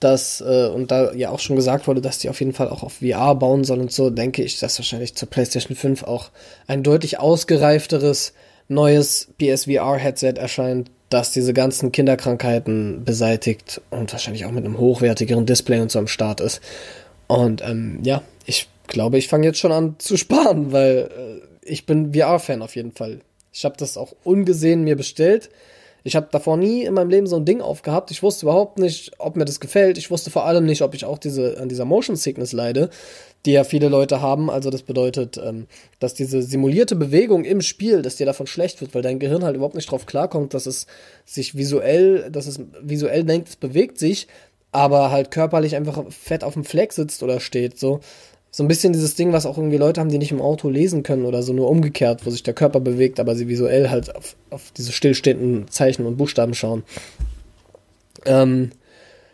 dass, 0.00 0.40
äh, 0.40 0.68
und 0.68 0.90
da 0.90 1.12
ja 1.12 1.28
auch 1.28 1.40
schon 1.40 1.56
gesagt 1.56 1.86
wurde, 1.86 2.00
dass 2.00 2.18
die 2.18 2.30
auf 2.30 2.40
jeden 2.40 2.54
Fall 2.54 2.70
auch 2.70 2.82
auf 2.82 3.00
VR 3.00 3.34
bauen 3.34 3.64
sollen 3.64 3.82
und 3.82 3.92
so, 3.92 4.08
denke 4.08 4.42
ich, 4.42 4.58
dass 4.58 4.78
wahrscheinlich 4.78 5.14
zur 5.14 5.28
PlayStation 5.28 5.76
5 5.76 6.04
auch 6.04 6.30
ein 6.66 6.82
deutlich 6.82 7.18
ausgereifteres 7.18 8.32
neues 8.68 9.28
PSVR-Headset 9.38 10.34
erscheint, 10.38 10.90
das 11.08 11.30
diese 11.30 11.54
ganzen 11.54 11.92
Kinderkrankheiten 11.92 13.04
beseitigt 13.04 13.80
und 13.90 14.12
wahrscheinlich 14.12 14.44
auch 14.44 14.50
mit 14.50 14.64
einem 14.64 14.78
hochwertigeren 14.78 15.46
Display 15.46 15.80
und 15.80 15.90
so 15.90 15.98
am 15.98 16.08
Start 16.08 16.40
ist. 16.40 16.60
Und 17.26 17.62
ähm, 17.62 18.00
ja, 18.02 18.22
ich 18.44 18.68
glaube, 18.86 19.18
ich 19.18 19.28
fange 19.28 19.46
jetzt 19.46 19.58
schon 19.58 19.72
an 19.72 19.96
zu 19.98 20.16
sparen, 20.16 20.72
weil 20.72 21.10
äh, 21.16 21.46
ich 21.62 21.86
bin 21.86 22.12
VR-Fan 22.14 22.62
auf 22.62 22.76
jeden 22.76 22.92
Fall. 22.92 23.20
Ich 23.52 23.64
habe 23.64 23.76
das 23.78 23.96
auch 23.96 24.14
ungesehen 24.24 24.84
mir 24.84 24.96
bestellt. 24.96 25.50
Ich 26.04 26.16
habe 26.16 26.28
davor 26.30 26.56
nie 26.56 26.84
in 26.84 26.94
meinem 26.94 27.10
Leben 27.10 27.26
so 27.26 27.36
ein 27.36 27.44
Ding 27.44 27.60
aufgehabt. 27.60 28.10
Ich 28.10 28.22
wusste 28.22 28.46
überhaupt 28.46 28.78
nicht, 28.78 29.12
ob 29.18 29.36
mir 29.36 29.44
das 29.44 29.60
gefällt. 29.60 29.98
Ich 29.98 30.10
wusste 30.10 30.30
vor 30.30 30.46
allem 30.46 30.64
nicht, 30.64 30.82
ob 30.82 30.94
ich 30.94 31.04
auch 31.04 31.18
diese, 31.18 31.58
an 31.58 31.68
dieser 31.68 31.84
Motion 31.84 32.16
Sickness 32.16 32.52
leide 32.52 32.90
die 33.46 33.52
ja 33.52 33.64
viele 33.64 33.88
Leute 33.88 34.20
haben. 34.20 34.50
Also 34.50 34.70
das 34.70 34.82
bedeutet, 34.82 35.38
ähm, 35.38 35.66
dass 36.00 36.14
diese 36.14 36.42
simulierte 36.42 36.96
Bewegung 36.96 37.44
im 37.44 37.60
Spiel, 37.60 38.02
dass 38.02 38.16
dir 38.16 38.26
davon 38.26 38.46
schlecht 38.46 38.80
wird, 38.80 38.94
weil 38.94 39.02
dein 39.02 39.18
Gehirn 39.18 39.44
halt 39.44 39.56
überhaupt 39.56 39.74
nicht 39.74 39.90
drauf 39.90 40.06
klarkommt, 40.06 40.54
dass 40.54 40.66
es 40.66 40.86
sich 41.24 41.56
visuell, 41.56 42.30
dass 42.30 42.46
es 42.46 42.60
visuell 42.82 43.24
denkt, 43.24 43.48
es 43.48 43.56
bewegt 43.56 43.98
sich, 43.98 44.26
aber 44.72 45.10
halt 45.10 45.30
körperlich 45.30 45.76
einfach 45.76 46.04
fett 46.10 46.44
auf 46.44 46.54
dem 46.54 46.64
Fleck 46.64 46.92
sitzt 46.92 47.22
oder 47.22 47.40
steht. 47.40 47.78
So. 47.78 48.00
So 48.50 48.64
ein 48.64 48.68
bisschen 48.68 48.92
dieses 48.92 49.14
Ding, 49.14 49.32
was 49.32 49.46
auch 49.46 49.58
irgendwie 49.58 49.76
Leute 49.76 50.00
haben, 50.00 50.08
die 50.08 50.18
nicht 50.18 50.32
im 50.32 50.40
Auto 50.40 50.68
lesen 50.68 51.02
können 51.02 51.26
oder 51.26 51.42
so, 51.42 51.52
nur 51.52 51.68
umgekehrt, 51.68 52.24
wo 52.24 52.30
sich 52.30 52.42
der 52.42 52.54
Körper 52.54 52.80
bewegt, 52.80 53.20
aber 53.20 53.34
sie 53.34 53.48
visuell 53.48 53.90
halt 53.90 54.14
auf, 54.16 54.36
auf 54.50 54.72
diese 54.76 54.92
stillstehenden 54.92 55.68
Zeichen 55.68 56.06
und 56.06 56.16
Buchstaben 56.16 56.54
schauen. 56.54 56.82
Ähm, 58.24 58.70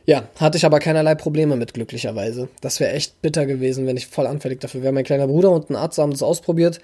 ja, 0.06 0.28
hatte 0.38 0.58
ich 0.58 0.66
aber 0.66 0.80
keinerlei 0.80 1.14
Probleme 1.14 1.56
mit, 1.56 1.72
glücklicherweise. 1.72 2.48
Das 2.60 2.80
wäre 2.80 2.92
echt 2.92 3.22
bitter 3.22 3.46
gewesen, 3.46 3.86
wenn 3.86 3.96
ich 3.96 4.06
voll 4.06 4.26
anfällig 4.26 4.60
dafür 4.60 4.82
wäre. 4.82 4.92
Mein 4.92 5.04
kleiner 5.04 5.28
Bruder 5.28 5.50
und 5.50 5.70
ein 5.70 5.76
Arzt 5.76 5.98
haben 5.98 6.10
das 6.10 6.22
ausprobiert. 6.22 6.80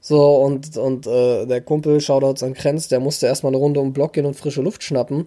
So, 0.00 0.36
und, 0.36 0.76
und 0.76 1.06
äh, 1.06 1.46
der 1.46 1.60
Kumpel, 1.60 2.00
Shoutouts 2.00 2.42
an 2.42 2.54
Krenz, 2.54 2.88
der 2.88 3.00
musste 3.00 3.26
erstmal 3.26 3.50
eine 3.50 3.58
Runde 3.58 3.80
um 3.80 3.88
den 3.88 3.92
Block 3.92 4.14
gehen 4.14 4.26
und 4.26 4.34
frische 4.34 4.60
Luft 4.60 4.82
schnappen. 4.82 5.26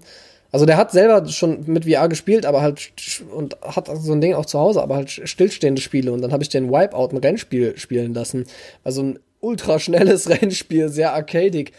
Also 0.52 0.66
der 0.66 0.78
hat 0.78 0.92
selber 0.92 1.26
schon 1.28 1.66
mit 1.66 1.86
VR 1.86 2.08
gespielt, 2.08 2.46
aber 2.46 2.62
halt 2.62 2.92
und 3.36 3.58
hat 3.62 3.90
so 3.94 4.14
ein 4.14 4.22
Ding 4.22 4.34
auch 4.34 4.46
zu 4.46 4.60
Hause, 4.60 4.82
aber 4.82 4.96
halt 4.96 5.10
stillstehende 5.10 5.82
Spiele. 5.82 6.12
Und 6.14 6.22
dann 6.22 6.32
habe 6.32 6.44
ich 6.44 6.50
den 6.50 6.72
Wipeout, 6.72 7.10
ein 7.12 7.18
Rennspiel, 7.18 7.78
spielen 7.78 8.14
lassen. 8.14 8.46
Also 8.84 9.04
ein 9.04 9.20
ultra 9.40 9.80
schnelles 9.80 10.30
Rennspiel, 10.42 10.90
sehr 10.90 11.14
arcadig. 11.14 11.74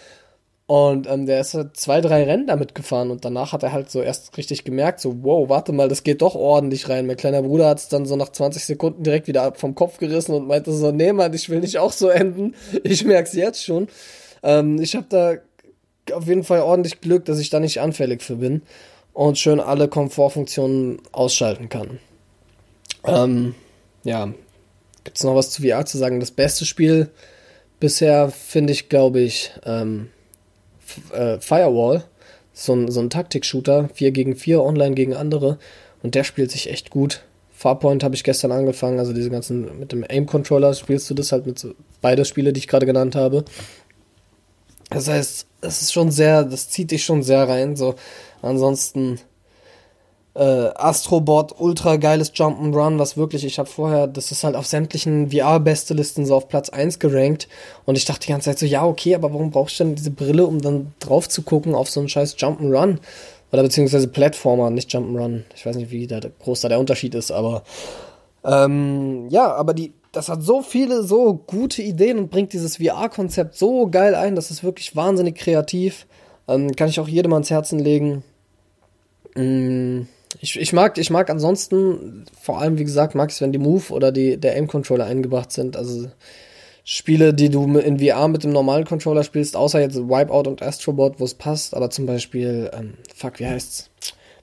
Und 0.66 1.06
ähm, 1.08 1.24
der 1.24 1.40
ist 1.40 1.54
halt 1.54 1.78
zwei, 1.78 2.02
drei 2.02 2.24
Rennen 2.24 2.46
damit 2.46 2.74
gefahren 2.74 3.10
und 3.10 3.24
danach 3.24 3.54
hat 3.54 3.62
er 3.62 3.72
halt 3.72 3.90
so 3.90 4.02
erst 4.02 4.36
richtig 4.36 4.64
gemerkt, 4.64 5.00
so, 5.00 5.24
wow, 5.24 5.48
warte 5.48 5.72
mal, 5.72 5.88
das 5.88 6.02
geht 6.02 6.20
doch 6.20 6.34
ordentlich 6.34 6.90
rein. 6.90 7.06
Mein 7.06 7.16
kleiner 7.16 7.40
Bruder 7.40 7.70
hat 7.70 7.78
es 7.78 7.88
dann 7.88 8.04
so 8.04 8.16
nach 8.16 8.28
20 8.28 8.66
Sekunden 8.66 9.02
direkt 9.02 9.28
wieder 9.28 9.54
vom 9.54 9.74
Kopf 9.74 9.96
gerissen 9.96 10.34
und 10.34 10.46
meinte 10.46 10.70
so, 10.72 10.92
nee, 10.92 11.14
Mann, 11.14 11.32
ich 11.32 11.48
will 11.48 11.60
nicht 11.60 11.78
auch 11.78 11.92
so 11.92 12.10
enden. 12.10 12.54
Ich 12.84 13.02
merk's 13.06 13.32
jetzt 13.32 13.64
schon. 13.64 13.88
Ähm, 14.42 14.78
ich 14.78 14.94
habe 14.94 15.06
da 15.08 15.36
auf 16.12 16.26
jeden 16.26 16.44
Fall 16.44 16.60
ordentlich 16.60 17.00
Glück, 17.00 17.24
dass 17.24 17.38
ich 17.38 17.50
da 17.50 17.60
nicht 17.60 17.80
anfällig 17.80 18.22
für 18.22 18.36
bin 18.36 18.62
und 19.12 19.38
schön 19.38 19.60
alle 19.60 19.88
Komfortfunktionen 19.88 21.00
ausschalten 21.12 21.68
kann. 21.68 21.98
Ähm, 23.04 23.54
ja, 24.04 24.32
gibt's 25.04 25.24
noch 25.24 25.34
was 25.34 25.50
zu 25.50 25.62
VR 25.62 25.86
zu 25.86 25.98
sagen? 25.98 26.20
Das 26.20 26.30
beste 26.30 26.64
Spiel 26.64 27.10
bisher 27.80 28.30
finde 28.30 28.72
ich, 28.72 28.88
glaube 28.88 29.20
ich, 29.20 29.52
ähm, 29.64 30.10
äh, 31.12 31.38
Firewall, 31.38 32.04
so 32.52 32.74
ein, 32.74 32.90
so 32.90 33.00
ein 33.00 33.10
Taktik-Shooter, 33.10 33.88
4 33.92 34.10
gegen 34.10 34.36
4, 34.36 34.62
online 34.62 34.94
gegen 34.94 35.14
andere. 35.14 35.58
Und 36.02 36.14
der 36.14 36.24
spielt 36.24 36.50
sich 36.50 36.70
echt 36.70 36.90
gut. 36.90 37.22
Farpoint 37.52 38.04
habe 38.04 38.14
ich 38.14 38.22
gestern 38.22 38.52
angefangen, 38.52 39.00
also 39.00 39.12
diese 39.12 39.30
ganzen, 39.30 39.80
mit 39.80 39.90
dem 39.90 40.04
Aim-Controller 40.08 40.74
spielst 40.74 41.10
du 41.10 41.14
das 41.14 41.32
halt 41.32 41.44
mit 41.46 41.58
so, 41.58 41.74
beide 42.00 42.24
Spiele, 42.24 42.52
die 42.52 42.60
ich 42.60 42.68
gerade 42.68 42.86
genannt 42.86 43.16
habe. 43.16 43.44
Das 44.90 45.08
heißt, 45.08 45.47
es 45.60 45.82
ist 45.82 45.92
schon 45.92 46.10
sehr, 46.10 46.44
das 46.44 46.68
zieht 46.68 46.90
dich 46.90 47.04
schon 47.04 47.22
sehr 47.22 47.48
rein. 47.48 47.76
So, 47.76 47.94
ansonsten 48.42 49.20
äh, 50.34 50.70
Astrobot, 50.74 51.54
ultra 51.58 51.96
geiles 51.96 52.32
Jump'n'Run, 52.32 52.98
was 52.98 53.16
wirklich, 53.16 53.44
ich 53.44 53.58
habe 53.58 53.68
vorher, 53.68 54.06
das 54.06 54.30
ist 54.30 54.44
halt 54.44 54.54
auf 54.54 54.66
sämtlichen 54.66 55.32
VR-Beste-Listen 55.32 56.26
so 56.26 56.36
auf 56.36 56.48
Platz 56.48 56.68
1 56.70 57.00
gerankt 57.00 57.48
und 57.86 57.98
ich 57.98 58.04
dachte 58.04 58.26
die 58.26 58.32
ganze 58.32 58.50
Zeit 58.50 58.58
so, 58.58 58.66
ja, 58.66 58.84
okay, 58.84 59.14
aber 59.16 59.32
warum 59.32 59.50
brauchst 59.50 59.80
du 59.80 59.84
denn 59.84 59.96
diese 59.96 60.12
Brille, 60.12 60.46
um 60.46 60.60
dann 60.60 60.92
drauf 61.00 61.28
zu 61.28 61.42
gucken 61.42 61.74
auf 61.74 61.90
so 61.90 62.00
einen 62.00 62.08
scheiß 62.08 62.36
Jump'n'Run? 62.36 62.98
Oder 63.50 63.62
beziehungsweise 63.62 64.08
Platformer, 64.08 64.70
nicht 64.70 64.94
Jump'n'Run. 64.94 65.42
Ich 65.56 65.64
weiß 65.64 65.76
nicht, 65.76 65.90
wie 65.90 66.06
da 66.06 66.20
groß 66.20 66.60
da 66.60 66.68
der 66.68 66.78
Unterschied 66.78 67.14
ist, 67.14 67.32
aber 67.32 67.64
ähm, 68.44 69.28
ja, 69.30 69.52
aber 69.54 69.74
die, 69.74 69.92
das 70.18 70.28
hat 70.28 70.42
so 70.42 70.62
viele, 70.62 71.02
so 71.02 71.34
gute 71.34 71.82
Ideen 71.82 72.18
und 72.18 72.30
bringt 72.30 72.52
dieses 72.52 72.76
VR-Konzept 72.76 73.56
so 73.56 73.88
geil 73.88 74.14
ein, 74.14 74.34
das 74.34 74.50
ist 74.50 74.62
wirklich 74.62 74.94
wahnsinnig 74.94 75.36
kreativ. 75.36 76.06
Ähm, 76.46 76.74
kann 76.76 76.88
ich 76.88 77.00
auch 77.00 77.08
jedem 77.08 77.32
ans 77.32 77.50
Herzen 77.50 77.78
legen. 77.78 78.24
Mm 79.34 80.02
ich, 80.40 80.58
ich, 80.58 80.72
mag, 80.72 80.98
ich 80.98 81.10
mag 81.10 81.30
ansonsten, 81.30 82.24
vor 82.40 82.60
allem, 82.60 82.78
wie 82.78 82.84
gesagt, 82.84 83.14
mag 83.14 83.30
es, 83.30 83.40
wenn 83.40 83.52
die 83.52 83.58
Move 83.58 83.92
oder 83.92 84.12
die, 84.12 84.36
der 84.36 84.56
Aim-Controller 84.56 85.06
eingebracht 85.06 85.52
sind. 85.52 85.76
Also 85.76 86.08
Spiele, 86.84 87.34
die 87.34 87.48
du 87.48 87.64
in 87.78 87.98
VR 87.98 88.28
mit 88.28 88.44
dem 88.44 88.52
normalen 88.52 88.84
Controller 88.84 89.24
spielst, 89.24 89.56
außer 89.56 89.80
jetzt 89.80 89.96
Wipeout 89.96 90.48
und 90.48 90.62
Astrobot, 90.62 91.18
wo 91.18 91.24
es 91.24 91.34
passt, 91.34 91.74
aber 91.74 91.90
zum 91.90 92.06
Beispiel, 92.06 92.70
ähm, 92.74 92.94
fuck, 93.14 93.38
wie 93.40 93.46
heißt's? 93.46 93.90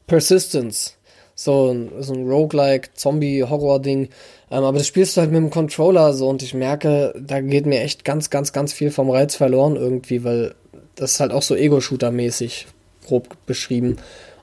Persistence. 0.07 0.97
So 1.35 1.71
ein, 1.71 1.91
so 1.99 2.13
ein 2.13 2.27
Roguelike, 2.27 2.89
Zombie-Horror-Ding. 2.95 4.09
Ähm, 4.51 4.63
aber 4.63 4.77
das 4.77 4.87
spielst 4.87 5.15
du 5.15 5.21
halt 5.21 5.31
mit 5.31 5.41
dem 5.41 5.49
Controller 5.49 6.13
so 6.13 6.29
und 6.29 6.41
ich 6.41 6.53
merke, 6.53 7.13
da 7.19 7.41
geht 7.41 7.65
mir 7.65 7.81
echt 7.81 8.05
ganz, 8.05 8.29
ganz, 8.29 8.53
ganz 8.53 8.71
viel 8.71 8.89
vom 8.89 9.09
Reiz 9.09 9.35
verloren 9.35 9.75
irgendwie, 9.75 10.23
weil 10.23 10.55
das 10.95 11.13
ist 11.13 11.19
halt 11.19 11.31
auch 11.31 11.41
so 11.41 11.55
Ego-Shooter-mäßig 11.55 12.67
grob 13.05 13.35
beschrieben. 13.45 13.97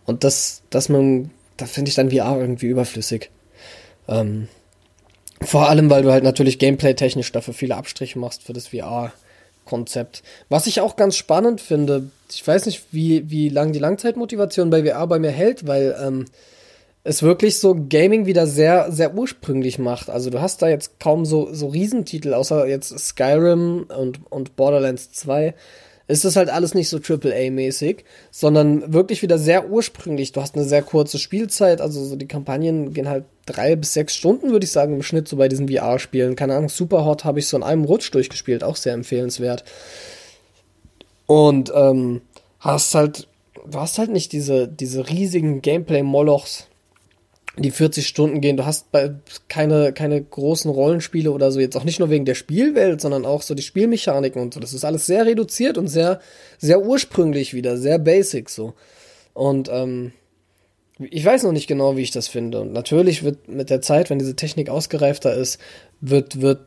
Und 0.05 0.24
das, 0.24 0.62
das 0.70 0.88
man, 0.88 1.31
da 1.57 1.66
finde 1.66 1.88
ich 1.88 1.94
dann 1.94 2.11
VR 2.11 2.38
irgendwie 2.38 2.66
überflüssig. 2.66 3.31
Ähm, 4.09 4.48
vor 5.40 5.68
allem, 5.68 5.90
weil 5.90 6.02
du 6.02 6.12
halt 6.12 6.24
natürlich 6.24 6.59
gameplay-technisch 6.59 7.33
dafür 7.33 7.55
viele 7.55 7.76
Abstriche 7.76 8.18
machst 8.18 8.42
für 8.42 8.52
das 8.52 8.68
VR-Konzept. 8.68 10.22
Was 10.48 10.66
ich 10.66 10.81
auch 10.81 10.96
ganz 10.96 11.16
spannend 11.16 11.61
finde, 11.61 12.11
ich 12.31 12.46
weiß 12.46 12.66
nicht, 12.66 12.85
wie, 12.92 13.31
wie 13.31 13.48
lang 13.48 13.72
die 13.72 13.78
Langzeitmotivation 13.78 14.70
bei 14.70 14.85
VR 14.85 15.07
bei 15.07 15.18
mir 15.18 15.31
hält, 15.31 15.66
weil 15.66 15.96
ähm, 16.00 16.26
es 17.05 17.23
wirklich 17.23 17.59
so 17.59 17.77
Gaming 17.88 18.27
wieder 18.27 18.47
sehr, 18.47 18.93
sehr 18.93 19.15
ursprünglich 19.15 19.79
macht. 19.79 20.09
Also 20.09 20.31
du 20.31 20.41
hast 20.41 20.62
da 20.62 20.69
jetzt 20.69 21.01
kaum 21.01 21.25
so, 21.25 21.53
so 21.53 21.69
Riesentitel, 21.69 22.35
außer 22.35 22.67
jetzt 22.69 22.97
Skyrim 22.99 23.87
und, 23.97 24.21
und 24.31 24.57
Borderlands 24.57 25.12
2 25.12 25.55
ist 26.09 26.25
das 26.25 26.37
halt 26.37 26.51
alles 26.51 26.75
nicht 26.75 26.88
so 26.88 26.99
AAA-mäßig, 26.99 28.05
sondern 28.31 28.93
wirklich 28.93 29.23
wieder 29.23 29.38
sehr 29.38 29.71
ursprünglich. 29.71 30.33
Du 30.33 30.41
hast 30.41 30.57
eine 30.57 30.65
sehr 30.65 30.83
kurze 30.83 31.19
Spielzeit, 31.19 31.81
also 31.81 32.05
so 32.05 32.17
die 32.17 32.27
Kampagnen 32.27 32.93
gehen 32.93 33.09
halt 33.09 33.25
drei 33.47 33.77
bis 33.77 33.95
sechs 33.95 34.15
Stunden, 34.15 34.51
würde 34.51 34.65
ich 34.65 34.73
sagen, 34.73 34.95
im 34.95 35.03
Schnitt 35.03 35.27
so 35.29 35.37
bei 35.37 35.49
diesen 35.49 35.69
VR-Spielen. 35.69 36.37
Keine 36.37 36.55
Ahnung, 36.55 36.69
Superhot 36.69 37.25
habe 37.25 37.38
ich 37.38 37.49
so 37.49 37.57
in 37.57 37.62
einem 37.62 37.85
Rutsch 37.85 38.12
durchgespielt, 38.12 38.62
auch 38.62 38.77
sehr 38.77 38.95
empfehlenswert. 38.95 39.65
Und 41.27 41.73
ähm, 41.75 42.21
hast 42.61 42.95
halt, 42.95 43.29
du 43.67 43.79
hast 43.79 43.99
halt 43.99 44.11
nicht 44.11 44.33
diese, 44.33 44.69
diese 44.69 45.09
riesigen 45.09 45.62
Gameplay-Molochs, 45.62 46.67
die 47.59 47.71
40 47.71 48.07
Stunden 48.07 48.41
gehen. 48.41 48.57
Du 48.57 48.65
hast 48.65 48.87
keine, 49.49 49.93
keine 49.93 50.23
großen 50.23 50.71
Rollenspiele 50.71 51.31
oder 51.31 51.51
so, 51.51 51.61
jetzt 51.61 51.77
auch 51.77 51.85
nicht 51.85 51.99
nur 51.99 52.11
wegen 52.11 52.25
der 52.25 52.35
Spielwelt, 52.35 53.01
sondern 53.01 53.27
auch 53.27 53.43
so 53.43 53.55
die 53.55 53.62
Spielmechaniken 53.62 54.41
und 54.41 54.55
so. 54.55 54.61
Das 54.61 54.73
ist 54.73 54.85
alles 54.85 55.07
sehr 55.07 55.27
reduziert 55.27 55.77
und 55.77 55.88
sehr, 55.88 56.21
sehr 56.59 56.83
ursprünglich 56.83 57.53
wieder, 57.53 57.77
sehr 57.77 57.99
basic 57.99 58.49
so. 58.49 58.75
Und 59.35 59.69
ähm, 59.71 60.12
ich 60.99 61.25
weiß 61.25 61.43
noch 61.43 61.53
nicht 61.53 61.67
genau, 61.67 61.97
wie 61.97 62.03
ich 62.03 62.11
das 62.11 62.29
finde. 62.29 62.61
Und 62.61 62.73
natürlich 62.73 63.23
wird 63.23 63.49
mit 63.49 63.71
der 63.71 63.83
Zeit, 63.83 64.09
wenn 64.09 64.19
diese 64.19 64.37
Technik 64.37 64.69
ausgereifter 64.69 65.35
ist, 65.35 65.59
wird, 66.01 66.41
wird 66.41 66.61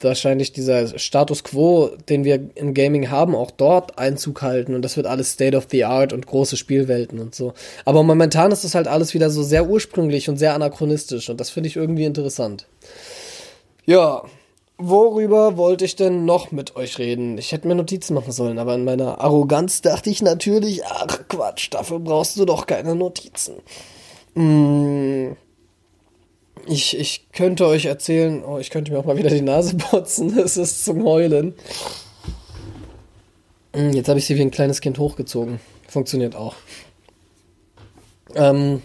wahrscheinlich 0.00 0.52
dieser 0.52 0.98
Status 0.98 1.44
quo, 1.44 1.90
den 2.08 2.24
wir 2.24 2.50
im 2.54 2.74
Gaming 2.74 3.10
haben, 3.10 3.34
auch 3.34 3.50
dort 3.50 3.98
Einzug 3.98 4.42
halten 4.42 4.74
und 4.74 4.82
das 4.82 4.96
wird 4.96 5.06
alles 5.06 5.32
State 5.32 5.56
of 5.56 5.66
the 5.70 5.84
Art 5.84 6.12
und 6.12 6.26
große 6.26 6.56
Spielwelten 6.56 7.18
und 7.18 7.34
so. 7.34 7.54
Aber 7.84 8.02
momentan 8.02 8.52
ist 8.52 8.64
das 8.64 8.74
halt 8.74 8.88
alles 8.88 9.14
wieder 9.14 9.30
so 9.30 9.42
sehr 9.42 9.68
ursprünglich 9.68 10.28
und 10.28 10.36
sehr 10.36 10.54
anachronistisch 10.54 11.28
und 11.28 11.40
das 11.40 11.50
finde 11.50 11.68
ich 11.68 11.76
irgendwie 11.76 12.04
interessant. 12.04 12.66
Ja, 13.86 14.22
worüber 14.76 15.56
wollte 15.56 15.84
ich 15.84 15.96
denn 15.96 16.24
noch 16.24 16.52
mit 16.52 16.76
euch 16.76 16.98
reden? 16.98 17.38
Ich 17.38 17.52
hätte 17.52 17.66
mir 17.66 17.74
Notizen 17.74 18.14
machen 18.14 18.32
sollen, 18.32 18.58
aber 18.58 18.74
in 18.74 18.84
meiner 18.84 19.20
Arroganz 19.20 19.82
dachte 19.82 20.10
ich 20.10 20.22
natürlich, 20.22 20.84
ach 20.86 21.26
Quatsch, 21.28 21.68
dafür 21.70 21.98
brauchst 21.98 22.36
du 22.36 22.44
doch 22.44 22.66
keine 22.66 22.94
Notizen. 22.94 23.54
Mmh 24.34 25.36
ich, 26.68 26.98
ich 26.98 27.28
könnte 27.32 27.66
euch 27.66 27.86
erzählen, 27.86 28.44
oh, 28.44 28.58
ich 28.58 28.70
könnte 28.70 28.92
mir 28.92 28.98
auch 28.98 29.04
mal 29.04 29.16
wieder 29.16 29.30
die 29.30 29.40
Nase 29.40 29.76
putzen. 29.78 30.38
Es 30.38 30.56
ist 30.56 30.84
zum 30.84 31.04
Heulen. 31.04 31.54
Hm, 33.74 33.92
jetzt 33.92 34.08
habe 34.08 34.18
ich 34.18 34.26
sie 34.26 34.36
wie 34.36 34.42
ein 34.42 34.50
kleines 34.50 34.80
Kind 34.80 34.98
hochgezogen. 34.98 35.60
Funktioniert 35.88 36.36
auch. 36.36 36.54
Ähm, 38.34 38.82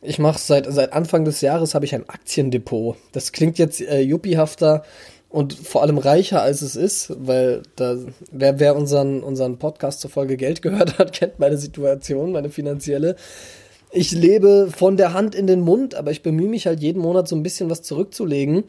ich 0.00 0.18
mache 0.18 0.38
seit, 0.38 0.66
seit 0.72 0.92
Anfang 0.92 1.24
des 1.24 1.40
Jahres 1.40 1.74
habe 1.74 1.84
ich 1.84 1.94
ein 1.94 2.08
Aktiendepot. 2.08 2.96
Das 3.12 3.32
klingt 3.32 3.58
jetzt 3.58 3.80
äh, 3.80 4.00
yuppie-hafter 4.00 4.84
und 5.28 5.52
vor 5.52 5.82
allem 5.82 5.98
reicher 5.98 6.40
als 6.40 6.62
es 6.62 6.76
ist, 6.76 7.12
weil 7.18 7.62
da, 7.76 7.96
wer, 8.30 8.60
wer 8.60 8.76
unseren, 8.76 9.22
unseren 9.22 9.58
Podcast 9.58 10.00
zur 10.00 10.10
Folge 10.10 10.36
Geld 10.36 10.62
gehört 10.62 10.98
hat, 10.98 11.12
kennt 11.18 11.38
meine 11.40 11.56
Situation, 11.56 12.32
meine 12.32 12.50
finanzielle 12.50 13.16
ich 13.90 14.12
lebe 14.12 14.70
von 14.74 14.96
der 14.96 15.12
Hand 15.12 15.34
in 15.34 15.46
den 15.46 15.60
Mund, 15.60 15.94
aber 15.94 16.10
ich 16.10 16.22
bemühe 16.22 16.48
mich 16.48 16.66
halt 16.66 16.80
jeden 16.80 17.00
Monat 17.00 17.28
so 17.28 17.36
ein 17.36 17.42
bisschen 17.42 17.70
was 17.70 17.82
zurückzulegen 17.82 18.64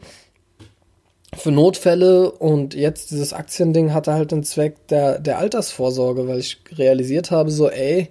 für 1.34 1.52
Notfälle 1.52 2.30
und 2.30 2.74
jetzt 2.74 3.10
dieses 3.10 3.32
Aktiending 3.32 3.94
hatte 3.94 4.12
halt 4.12 4.32
den 4.32 4.42
Zweck 4.42 4.86
der, 4.88 5.18
der 5.18 5.38
Altersvorsorge, 5.38 6.26
weil 6.26 6.38
ich 6.38 6.58
realisiert 6.72 7.30
habe, 7.30 7.50
so, 7.50 7.70
ey, 7.70 8.08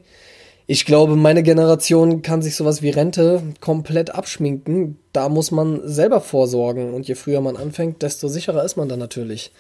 ich 0.68 0.86
glaube, 0.86 1.16
meine 1.16 1.44
Generation 1.44 2.22
kann 2.22 2.42
sich 2.42 2.56
sowas 2.56 2.82
wie 2.82 2.92
Rente 2.92 3.42
komplett 3.60 4.12
abschminken. 4.12 5.00
Da 5.14 5.28
muss 5.28 5.50
man 5.50 5.82
selber 5.84 6.22
vorsorgen 6.22 6.94
und 6.94 7.08
je 7.08 7.16
früher 7.16 7.42
man 7.42 7.58
anfängt, 7.58 8.04
desto 8.04 8.28
sicherer 8.28 8.64
ist 8.64 8.78
man 8.78 8.88
dann 8.88 9.00
natürlich. 9.00 9.52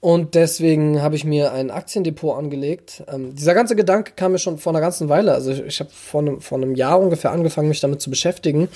Und 0.00 0.34
deswegen 0.34 1.02
habe 1.02 1.14
ich 1.14 1.26
mir 1.26 1.52
ein 1.52 1.70
Aktiendepot 1.70 2.36
angelegt. 2.36 3.04
Ähm, 3.12 3.34
dieser 3.34 3.52
ganze 3.54 3.76
Gedanke 3.76 4.12
kam 4.16 4.32
mir 4.32 4.38
schon 4.38 4.56
vor 4.56 4.72
einer 4.72 4.80
ganzen 4.80 5.10
Weile. 5.10 5.34
Also 5.34 5.50
ich, 5.50 5.60
ich 5.60 5.80
habe 5.80 5.90
vor, 5.90 6.22
einem, 6.22 6.40
vor 6.40 6.56
einem 6.56 6.74
Jahr 6.74 6.98
ungefähr 6.98 7.32
angefangen, 7.32 7.68
mich 7.68 7.80
damit 7.80 8.00
zu 8.00 8.08
beschäftigen 8.08 8.68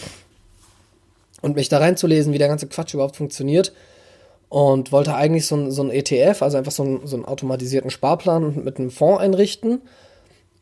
und 1.41 1.57
mich 1.57 1.71
da 1.71 1.79
reinzulesen, 1.79 2.35
wie 2.35 2.39
der 2.39 2.49
ganze 2.49 2.67
Quatsch 2.67 2.93
überhaupt 2.93 3.17
funktioniert. 3.17 3.73
Und 4.51 4.93
wollte 4.93 5.15
eigentlich 5.15 5.47
so 5.47 5.57
ein, 5.57 5.71
so 5.73 5.83
ein 5.83 5.91
ETF, 5.91 6.43
also 6.43 6.59
einfach 6.59 6.73
so, 6.73 7.01
so 7.05 7.17
einen 7.17 7.25
automatisierten 7.25 7.91
Sparplan 7.91 8.63
mit 8.63 8.79
einem 8.79 8.91
Fonds 8.91 9.21
einrichten. 9.21 9.81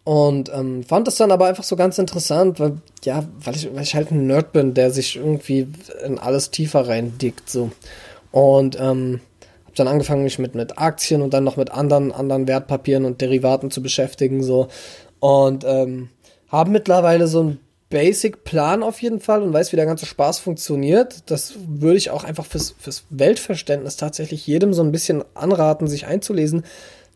Und 0.05 0.51
ähm, 0.55 0.85
fand 0.85 1.09
das 1.09 1.16
dann 1.16 1.33
aber 1.33 1.46
einfach 1.46 1.64
so 1.64 1.75
ganz 1.77 1.98
interessant, 1.98 2.59
weil, 2.61 2.79
ja, 3.05 3.25
weil 3.40 3.57
ich, 3.57 3.72
weil 3.75 3.83
ich 3.83 3.94
halt 3.94 4.12
ein 4.12 4.29
Nerd 4.29 4.53
bin, 4.53 4.75
der 4.75 4.92
sich 4.92 5.16
irgendwie 5.16 5.68
in 6.05 6.18
alles 6.18 6.51
tiefer 6.51 6.88
reindickt. 6.88 7.51
So. 7.51 7.70
Und 8.31 8.79
ähm, 8.81 9.20
habe 9.73 9.77
dann 9.77 9.89
angefangen, 9.89 10.23
mich 10.23 10.39
mit, 10.39 10.55
mit 10.55 10.79
Aktien 10.79 11.23
und 11.23 11.33
dann 11.33 11.45
noch 11.45 11.57
mit 11.57 11.71
anderen, 11.71 12.13
anderen 12.13 12.47
Wertpapieren 12.47 13.05
und 13.05 13.21
Derivaten 13.21 13.71
zu 13.71 13.83
beschäftigen. 13.83 14.43
So. 14.43 14.69
Und 15.21 15.65
ähm, 15.67 16.11
habe 16.49 16.71
mittlerweile 16.71 17.27
so 17.27 17.41
einen 17.41 17.61
Basic-Plan 17.89 18.83
auf 18.83 19.01
jeden 19.01 19.21
Fall 19.21 19.43
und 19.43 19.53
weiß, 19.53 19.73
wie 19.73 19.77
der 19.77 19.87
ganze 19.87 20.07
Spaß 20.07 20.41
funktioniert. 20.41 21.31
Das 21.31 21.55
würde 21.67 21.97
ich 21.97 22.11
auch 22.11 22.25
einfach 22.25 22.45
fürs, 22.45 22.75
fürs 22.79 23.05
Weltverständnis 23.11 23.97
tatsächlich 23.97 24.47
jedem 24.47 24.75
so 24.75 24.83
ein 24.83 24.93
bisschen 24.93 25.25
anraten, 25.35 25.89
sich 25.89 26.07
einzulesen, 26.07 26.65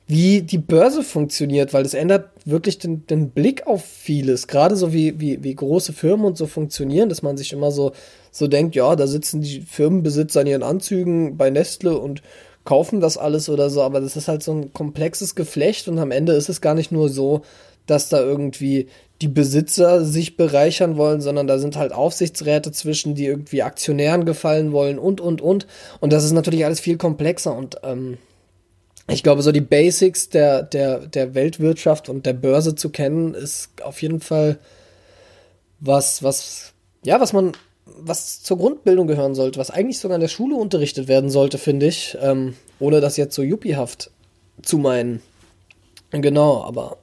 wie 0.06 0.42
die 0.42 0.58
Börse 0.58 1.02
funktioniert, 1.02 1.74
weil 1.74 1.82
das 1.82 1.94
ändert 1.94 2.30
wirklich 2.44 2.78
den, 2.78 3.06
den 3.06 3.30
Blick 3.30 3.66
auf 3.66 3.84
vieles. 3.84 4.46
Gerade 4.46 4.76
so 4.76 4.92
wie, 4.92 5.18
wie, 5.20 5.42
wie 5.42 5.54
große 5.54 5.92
Firmen 5.92 6.26
und 6.26 6.36
so 6.36 6.46
funktionieren, 6.46 7.08
dass 7.08 7.22
man 7.22 7.36
sich 7.36 7.52
immer 7.52 7.72
so, 7.72 7.92
so 8.30 8.46
denkt, 8.46 8.76
ja, 8.76 8.94
da 8.94 9.08
sitzen 9.08 9.40
die 9.40 9.62
Firmenbesitzer 9.62 10.42
in 10.42 10.46
ihren 10.46 10.62
Anzügen 10.62 11.36
bei 11.36 11.50
Nestle 11.50 11.98
und 11.98 12.22
kaufen 12.64 13.00
das 13.00 13.16
alles 13.16 13.48
oder 13.48 13.68
so, 13.68 13.82
aber 13.82 14.00
das 14.00 14.16
ist 14.16 14.28
halt 14.28 14.42
so 14.42 14.52
ein 14.52 14.72
komplexes 14.72 15.34
Geflecht 15.34 15.88
und 15.88 15.98
am 15.98 16.10
Ende 16.10 16.32
ist 16.32 16.48
es 16.48 16.60
gar 16.60 16.74
nicht 16.74 16.92
nur 16.92 17.08
so, 17.08 17.42
dass 17.86 18.08
da 18.08 18.20
irgendwie 18.20 18.88
die 19.22 19.28
Besitzer 19.28 20.04
sich 20.04 20.36
bereichern 20.36 20.96
wollen, 20.96 21.20
sondern 21.20 21.46
da 21.46 21.58
sind 21.58 21.76
halt 21.76 21.92
Aufsichtsräte 21.92 22.70
zwischen, 22.72 23.14
die 23.14 23.24
irgendwie 23.24 23.62
Aktionären 23.62 24.24
gefallen 24.24 24.72
wollen 24.72 24.98
und, 24.98 25.20
und, 25.20 25.40
und. 25.40 25.66
Und 26.00 26.12
das 26.12 26.24
ist 26.24 26.32
natürlich 26.32 26.64
alles 26.64 26.80
viel 26.80 26.98
komplexer 26.98 27.56
und 27.56 27.76
ähm, 27.82 28.18
ich 29.08 29.22
glaube, 29.22 29.42
so 29.42 29.52
die 29.52 29.60
Basics 29.60 30.28
der, 30.28 30.62
der, 30.62 31.06
der 31.06 31.34
Weltwirtschaft 31.34 32.08
und 32.08 32.26
der 32.26 32.32
Börse 32.32 32.74
zu 32.74 32.90
kennen, 32.90 33.34
ist 33.34 33.70
auf 33.82 34.02
jeden 34.02 34.20
Fall 34.20 34.58
was, 35.78 36.22
was, 36.22 36.72
ja, 37.04 37.20
was 37.20 37.32
man 37.32 37.52
was 37.98 38.42
zur 38.42 38.58
Grundbildung 38.58 39.06
gehören 39.06 39.34
sollte, 39.34 39.58
was 39.60 39.70
eigentlich 39.70 39.98
sogar 39.98 40.16
in 40.16 40.20
der 40.20 40.28
Schule 40.28 40.56
unterrichtet 40.56 41.08
werden 41.08 41.30
sollte, 41.30 41.56
finde 41.56 41.86
ich, 41.86 42.16
ähm, 42.20 42.54
ohne 42.80 43.00
das 43.00 43.16
jetzt 43.16 43.34
so 43.34 43.42
juppiehaft 43.42 44.10
zu 44.62 44.78
meinen. 44.78 45.22
Genau, 46.10 46.62
aber 46.64 46.98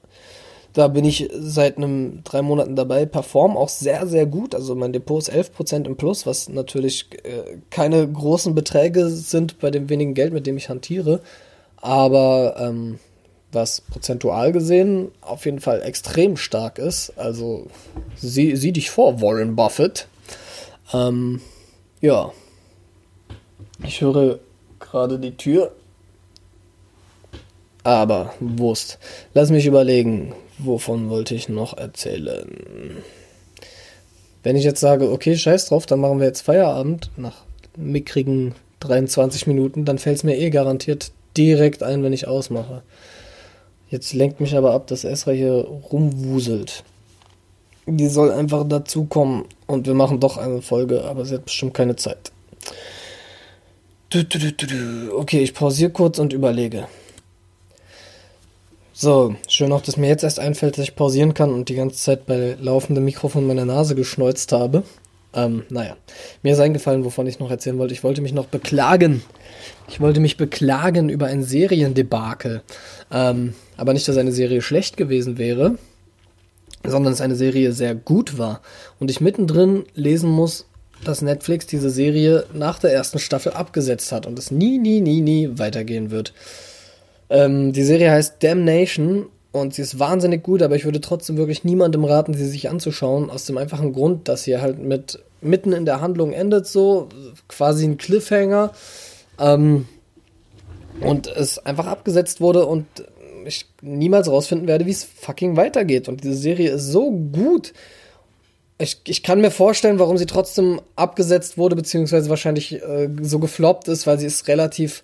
da 0.74 0.88
bin 0.88 1.06
ich 1.06 1.30
seit 1.34 1.78
einem 1.78 2.22
drei 2.24 2.42
Monaten 2.42 2.76
dabei, 2.76 3.06
perform 3.06 3.56
auch 3.56 3.70
sehr, 3.70 4.08
sehr 4.08 4.26
gut. 4.26 4.56
Also 4.56 4.76
mein 4.76 4.92
Depot 4.92 5.22
ist 5.22 5.32
11% 5.32 5.86
im 5.86 5.96
Plus, 5.96 6.26
was 6.26 6.50
natürlich 6.50 7.08
äh, 7.24 7.58
keine 7.70 8.08
großen 8.08 8.56
Beträge 8.56 9.10
sind 9.10 9.60
bei 9.60 9.72
dem 9.72 9.89
wenigen 9.89 10.16
Geld, 10.16 10.34
mit 10.34 10.48
dem 10.48 10.58
ich 10.58 10.70
hantiere. 10.70 11.22
Aber 11.84 12.56
ähm, 12.58 12.98
was 13.52 13.82
prozentual 13.82 14.54
gesehen 14.54 15.12
auf 15.19 15.43
jeden 15.43 15.60
Fall 15.60 15.82
extrem 15.82 16.38
stark 16.38 16.80
ist. 16.80 17.12
Also 17.17 17.67
sieh, 18.15 18.56
sieh 18.56 18.72
dich 18.72 18.89
vor, 18.89 19.22
Warren 19.22 19.58
Buffett. 19.58 20.08
Ähm, 20.93 21.41
ja. 22.00 22.32
Ich 23.84 24.00
höre 24.00 24.39
gerade 24.80 25.19
die 25.19 25.36
Tür. 25.36 25.74
Aber 27.84 28.34
Wurst. 28.39 28.98
Lass 29.34 29.50
mich 29.50 29.65
überlegen, 29.65 30.34
wovon 30.60 31.10
wollte 31.10 31.36
ich 31.36 31.50
noch 31.50 31.78
erzählen. 31.78 33.04
Wenn 34.41 34.56
ich 34.56 34.63
jetzt 34.63 34.80
sage, 34.80 35.12
okay, 35.12 35.36
scheiß 35.36 35.67
drauf, 35.67 35.86
dann 35.86 36.00
machen 36.00 36.19
wir 36.19 36.28
jetzt 36.28 36.41
Feierabend 36.43 37.12
nach 37.17 37.43
mickrigen 37.76 38.56
23 38.80 39.48
Minuten, 39.48 39.84
dann 39.84 39.98
fällt 39.98 40.17
es 40.17 40.24
mir 40.24 40.38
eh 40.38 40.50
garantiert 40.50 41.12
direkt 41.38 41.84
ein, 41.84 42.04
wenn 42.04 42.13
ich 42.13 42.28
ausmache. 42.28 42.84
Jetzt 43.89 44.13
lenkt 44.13 44.39
mich 44.39 44.56
aber 44.56 44.74
ab, 44.74 44.88
dass 44.88 45.04
Esra 45.04 45.32
hier 45.32 45.54
rumwuselt 45.91 46.84
die 47.86 48.08
soll 48.08 48.32
einfach 48.32 48.67
dazukommen 48.67 49.46
und 49.67 49.88
wir 49.88 49.93
machen 49.93 50.19
doch 50.19 50.38
eine 50.38 50.62
Folge, 50.62 51.04
aber 51.04 51.26
sie 51.26 51.36
hat 51.36 51.46
bestimmt 51.46 51.74
keine 51.74 51.96
Zeit. 51.96 52.32
Okay, 54.13 55.41
ich 55.41 55.54
pausiere 55.54 55.91
kurz 55.91 56.19
und 56.19 56.34
überlege. 56.34 56.88
So, 58.93 59.36
schön 59.48 59.72
auch, 59.72 59.82
dass 59.82 59.98
mir 59.98 60.08
jetzt 60.08 60.24
erst 60.24 60.39
einfällt, 60.39 60.78
dass 60.78 60.84
ich 60.84 60.96
pausieren 60.96 61.34
kann 61.34 61.52
und 61.52 61.67
die 61.67 61.76
ganze 61.76 61.98
Zeit 61.98 62.28
bei 62.28 62.56
laufendem 62.62 63.06
Mikrofon 63.06 63.48
meine 63.48 63.65
Nase 63.65 63.96
geschneuzt 63.96 64.52
habe. 64.52 64.84
Ähm, 65.36 65.63
naja, 65.69 65.98
mir 66.43 66.54
ist 66.54 66.60
eingefallen, 66.60 67.04
wovon 67.04 67.28
ich 67.28 67.39
noch 67.39 67.50
erzählen 67.50 67.78
wollte. 67.78 67.93
Ich 67.93 68.04
wollte 68.04 68.22
mich 68.22 68.34
noch 68.34 68.46
beklagen. 68.46 69.24
Ich 69.88 70.00
wollte 70.00 70.19
mich 70.19 70.38
beklagen 70.38 71.10
über 71.10 71.28
ein 71.28 71.43
Seriendebakel. 71.43 72.62
Ähm, 73.12 73.54
aber 73.78 73.93
nicht, 73.93 74.08
dass 74.08 74.17
eine 74.17 74.32
Serie 74.32 74.62
schlecht 74.62 74.98
gewesen 74.98 75.38
wäre, 75.38 75.78
sondern 76.86 77.13
es 77.13 77.22
eine 77.22 77.36
Serie 77.36 77.74
sehr 77.74 77.96
gut 77.96 78.38
war 78.38 78.62
und 79.00 79.10
ich 79.10 79.22
mittendrin 79.22 79.86
lesen 79.96 80.30
muss, 80.30 80.65
dass 81.04 81.22
Netflix 81.22 81.65
diese 81.67 81.89
Serie 81.89 82.46
nach 82.54 82.80
der 82.80 82.93
ersten 82.93 83.19
Staffel 83.19 83.54
abgesetzt 83.54 84.12
hat 84.12 84.26
und 84.26 84.39
es 84.39 84.52
nie, 84.52 84.78
nie, 84.78 85.02
nie, 85.02 85.22
nie 85.22 85.50
weitergehen 85.58 86.12
wird. 86.12 86.34
Ähm, 87.30 87.74
die 87.74 87.84
Serie 87.84 88.12
heißt 88.12 88.41
Damnation 88.41 89.28
und 89.54 89.76
sie 89.76 89.84
ist 89.84 90.00
wahnsinnig 90.00 90.44
gut, 90.44 90.62
aber 90.63 90.76
ich 90.76 90.84
würde 90.84 91.00
trotzdem 91.00 91.38
wirklich 91.38 91.63
niemandem 91.63 92.04
raten, 92.04 92.34
sie 92.34 92.48
sich 92.48 92.70
anzuschauen, 92.70 93.30
aus 93.30 93.46
dem 93.46 93.58
einfachen 93.58 93.94
Grund, 93.94 94.28
dass 94.28 94.44
sie 94.44 94.58
halt 94.58 94.80
mit 94.80 95.20
mitten 95.42 95.74
in 95.74 95.86
der 95.86 96.02
Handlung 96.02 96.34
endet, 96.34 96.66
so 96.66 97.08
quasi 97.48 97.86
ein 97.86 97.98
Cliffhanger. 97.98 98.72
Ähm, 99.39 99.88
und 101.02 101.28
es 101.28 101.60
einfach 101.60 101.86
abgesetzt 101.86 102.42
wurde 102.42 102.66
und 102.66 102.86
ich 103.46 103.68
niemals 103.82 104.28
rausfinden 104.28 104.68
werde, 104.68 104.86
wie 104.88 104.92
es 104.92 105.04
fucking 105.04 105.56
weitergeht. 105.56 106.08
Und 106.08 106.24
diese 106.24 106.36
Serie 106.36 106.72
ist 106.72 106.88
so 106.88 107.12
gut. 107.12 107.74
Ich, 108.80 109.02
ich 109.06 109.22
kann 109.22 109.39
mir 109.39 109.52
vorstellen, 109.52 110.00
warum 110.00 110.18
sie 110.18 110.26
trotzdem 110.26 110.82
abgesetzt 110.96 111.60
wurde, 111.60 111.76
beziehungsweise 111.76 112.30
wahrscheinlich 112.30 112.82
äh, 112.82 113.10
so 113.22 113.38
gefloppt 113.38 113.88
ist, 113.88 114.08
weil 114.08 114.18
sie 114.18 114.26
ist 114.26 114.48
relativ 114.48 115.04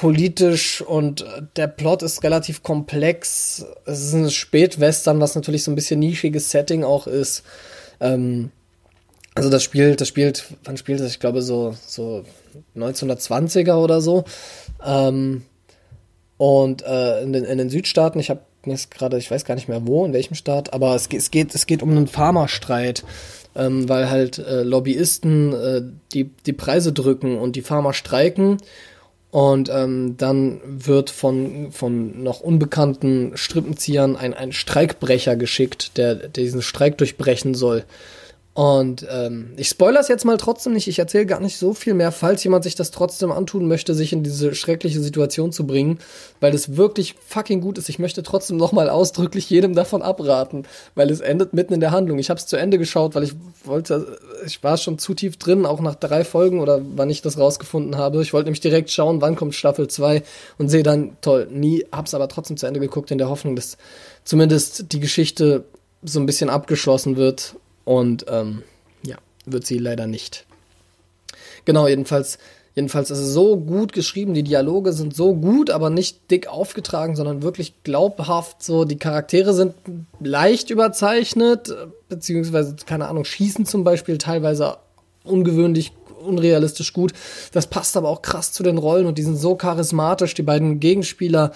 politisch 0.00 0.80
und 0.80 1.26
der 1.56 1.66
Plot 1.66 2.02
ist 2.02 2.24
relativ 2.24 2.62
komplex. 2.62 3.66
Es 3.84 4.00
ist 4.00 4.14
ein 4.14 4.30
Spätwestern, 4.30 5.20
was 5.20 5.34
natürlich 5.34 5.62
so 5.62 5.70
ein 5.70 5.74
bisschen 5.74 6.00
nischiges 6.00 6.50
Setting 6.50 6.84
auch 6.84 7.06
ist. 7.06 7.42
Ähm, 8.00 8.50
also 9.34 9.50
das 9.50 9.62
spielt, 9.62 10.00
das 10.00 10.08
spielt, 10.08 10.54
wann 10.64 10.78
spielt 10.78 11.00
das? 11.00 11.10
Ich 11.10 11.20
glaube 11.20 11.42
so, 11.42 11.74
so 11.86 12.24
1920er 12.74 13.74
oder 13.74 14.00
so. 14.00 14.24
Ähm, 14.82 15.42
und 16.38 16.82
äh, 16.82 17.20
in, 17.20 17.34
den, 17.34 17.44
in 17.44 17.58
den 17.58 17.68
Südstaaten, 17.68 18.20
ich 18.20 18.30
habe 18.30 18.40
jetzt 18.64 18.90
gerade, 18.90 19.18
ich 19.18 19.30
weiß 19.30 19.44
gar 19.44 19.54
nicht 19.54 19.68
mehr 19.68 19.86
wo, 19.86 20.06
in 20.06 20.14
welchem 20.14 20.34
Staat, 20.34 20.72
aber 20.72 20.94
es, 20.94 21.08
es 21.12 21.30
geht, 21.30 21.54
es 21.54 21.66
geht 21.66 21.82
um 21.82 21.90
einen 21.90 22.06
Farmerstreit, 22.06 23.04
ähm, 23.54 23.86
weil 23.86 24.08
halt 24.08 24.38
äh, 24.38 24.62
Lobbyisten 24.62 25.52
äh, 25.52 25.82
die, 26.14 26.30
die 26.46 26.54
Preise 26.54 26.94
drücken 26.94 27.36
und 27.36 27.54
die 27.54 27.60
Farmer 27.60 27.92
streiken. 27.92 28.56
Und 29.30 29.68
ähm, 29.68 30.16
dann 30.16 30.60
wird 30.64 31.10
von, 31.10 31.70
von 31.70 32.22
noch 32.22 32.40
unbekannten 32.40 33.32
Strippenziehern 33.36 34.16
ein, 34.16 34.34
ein 34.34 34.52
Streikbrecher 34.52 35.36
geschickt, 35.36 35.96
der, 35.96 36.16
der 36.16 36.28
diesen 36.28 36.62
Streik 36.62 36.98
durchbrechen 36.98 37.54
soll. 37.54 37.84
Und 38.60 39.06
ähm, 39.10 39.54
ich 39.56 39.74
es 39.80 40.08
jetzt 40.08 40.26
mal 40.26 40.36
trotzdem 40.36 40.74
nicht. 40.74 40.86
Ich 40.86 40.98
erzähle 40.98 41.24
gar 41.24 41.40
nicht 41.40 41.56
so 41.56 41.72
viel 41.72 41.94
mehr, 41.94 42.12
falls 42.12 42.44
jemand 42.44 42.64
sich 42.64 42.74
das 42.74 42.90
trotzdem 42.90 43.32
antun 43.32 43.66
möchte, 43.66 43.94
sich 43.94 44.12
in 44.12 44.22
diese 44.22 44.54
schreckliche 44.54 45.00
Situation 45.00 45.50
zu 45.50 45.66
bringen, 45.66 45.98
weil 46.40 46.54
es 46.54 46.76
wirklich 46.76 47.14
fucking 47.26 47.62
gut 47.62 47.78
ist. 47.78 47.88
Ich 47.88 47.98
möchte 47.98 48.22
trotzdem 48.22 48.58
nochmal 48.58 48.90
ausdrücklich 48.90 49.48
jedem 49.48 49.74
davon 49.74 50.02
abraten, 50.02 50.64
weil 50.94 51.08
es 51.08 51.20
endet 51.20 51.54
mitten 51.54 51.72
in 51.72 51.80
der 51.80 51.90
Handlung. 51.90 52.18
Ich 52.18 52.28
habe 52.28 52.38
es 52.38 52.44
zu 52.44 52.58
Ende 52.58 52.76
geschaut, 52.76 53.14
weil 53.14 53.22
ich 53.22 53.32
wollte, 53.64 54.18
ich 54.44 54.62
war 54.62 54.76
schon 54.76 54.98
zu 54.98 55.14
tief 55.14 55.38
drin, 55.38 55.64
auch 55.64 55.80
nach 55.80 55.94
drei 55.94 56.22
Folgen 56.22 56.60
oder 56.60 56.82
wann 56.96 57.08
ich 57.08 57.22
das 57.22 57.38
rausgefunden 57.38 57.96
habe. 57.96 58.20
Ich 58.20 58.34
wollte 58.34 58.48
nämlich 58.48 58.60
direkt 58.60 58.90
schauen, 58.90 59.22
wann 59.22 59.36
kommt 59.36 59.54
Staffel 59.54 59.88
2 59.88 60.22
und 60.58 60.68
sehe 60.68 60.82
dann, 60.82 61.16
toll, 61.22 61.48
nie, 61.50 61.86
hab's 61.92 62.12
aber 62.12 62.28
trotzdem 62.28 62.58
zu 62.58 62.66
Ende 62.66 62.80
geguckt 62.80 63.10
in 63.10 63.16
der 63.16 63.30
Hoffnung, 63.30 63.56
dass 63.56 63.78
zumindest 64.24 64.92
die 64.92 65.00
Geschichte 65.00 65.64
so 66.02 66.20
ein 66.20 66.26
bisschen 66.26 66.50
abgeschlossen 66.50 67.16
wird 67.16 67.54
und 67.84 68.26
ähm, 68.28 68.62
ja, 69.02 69.16
wird 69.46 69.66
sie 69.66 69.78
leider 69.78 70.06
nicht. 70.06 70.46
Genau, 71.64 71.86
jedenfalls, 71.86 72.38
jedenfalls 72.74 73.10
ist 73.10 73.18
es 73.18 73.32
so 73.32 73.56
gut 73.56 73.92
geschrieben, 73.92 74.34
die 74.34 74.42
Dialoge 74.42 74.92
sind 74.92 75.14
so 75.14 75.34
gut, 75.34 75.70
aber 75.70 75.90
nicht 75.90 76.30
dick 76.30 76.48
aufgetragen, 76.48 77.16
sondern 77.16 77.42
wirklich 77.42 77.74
glaubhaft. 77.84 78.62
So, 78.62 78.84
die 78.84 78.98
Charaktere 78.98 79.54
sind 79.54 79.74
leicht 80.20 80.70
überzeichnet, 80.70 81.74
beziehungsweise, 82.08 82.76
keine 82.86 83.08
Ahnung, 83.08 83.24
schießen 83.24 83.66
zum 83.66 83.84
Beispiel 83.84 84.18
teilweise 84.18 84.78
ungewöhnlich 85.24 85.92
unrealistisch 86.20 86.92
gut. 86.92 87.12
Das 87.52 87.66
passt 87.66 87.96
aber 87.96 88.08
auch 88.08 88.22
krass 88.22 88.52
zu 88.52 88.62
den 88.62 88.78
Rollen 88.78 89.06
und 89.06 89.18
die 89.18 89.22
sind 89.22 89.36
so 89.36 89.54
charismatisch. 89.56 90.34
Die 90.34 90.42
beiden 90.42 90.80
Gegenspieler, 90.80 91.52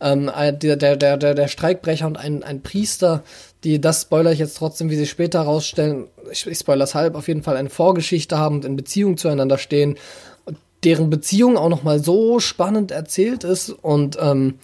ähm, 0.00 0.30
der, 0.36 0.76
der, 0.76 0.96
der, 0.96 1.16
der 1.16 1.48
Streikbrecher 1.48 2.06
und 2.06 2.16
ein, 2.16 2.42
ein 2.42 2.62
Priester, 2.62 3.22
die, 3.64 3.80
das 3.80 4.02
spoiler 4.02 4.32
ich 4.32 4.38
jetzt 4.38 4.56
trotzdem, 4.56 4.90
wie 4.90 4.96
sie 4.96 5.06
später 5.06 5.40
herausstellen, 5.40 6.08
ich, 6.30 6.46
ich 6.46 6.58
spoilere 6.58 6.84
es 6.84 6.94
halb, 6.94 7.14
auf 7.14 7.28
jeden 7.28 7.42
Fall 7.42 7.56
eine 7.56 7.70
Vorgeschichte 7.70 8.38
haben 8.38 8.56
und 8.56 8.64
in 8.64 8.76
Beziehung 8.76 9.16
zueinander 9.16 9.58
stehen, 9.58 9.96
deren 10.84 11.10
Beziehung 11.10 11.56
auch 11.56 11.68
nochmal 11.68 12.02
so 12.02 12.38
spannend 12.38 12.90
erzählt 12.90 13.44
ist 13.44 13.70
und 13.70 14.18
ähm, 14.20 14.58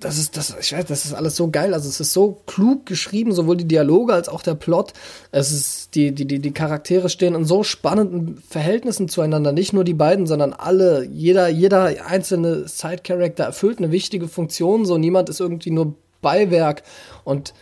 das 0.00 0.18
ist, 0.18 0.36
das, 0.36 0.54
ich 0.60 0.72
weiß, 0.72 0.86
das 0.86 1.04
ist 1.04 1.14
alles 1.14 1.36
so 1.36 1.50
geil. 1.50 1.74
Also 1.74 1.88
es 1.88 2.00
ist 2.00 2.12
so 2.12 2.40
klug 2.46 2.86
geschrieben, 2.86 3.32
sowohl 3.32 3.56
die 3.56 3.66
Dialoge 3.66 4.12
als 4.12 4.28
auch 4.28 4.42
der 4.42 4.54
Plot. 4.54 4.92
Es 5.30 5.52
ist, 5.52 5.94
die, 5.94 6.12
die, 6.12 6.26
die, 6.26 6.38
die 6.38 6.52
Charaktere 6.52 7.08
stehen 7.08 7.34
in 7.34 7.44
so 7.44 7.62
spannenden 7.62 8.42
Verhältnissen 8.48 9.08
zueinander. 9.08 9.52
Nicht 9.52 9.72
nur 9.72 9.84
die 9.84 9.94
beiden, 9.94 10.26
sondern 10.26 10.52
alle. 10.52 11.04
Jeder, 11.04 11.48
jeder 11.48 12.06
einzelne 12.06 12.68
Side-Character 12.68 13.44
erfüllt 13.44 13.78
eine 13.78 13.90
wichtige 13.90 14.28
Funktion. 14.28 14.84
So 14.84 14.98
niemand 14.98 15.28
ist 15.28 15.40
irgendwie 15.40 15.70
nur 15.70 15.94
Beiwerk. 16.20 16.82
Und 17.24 17.54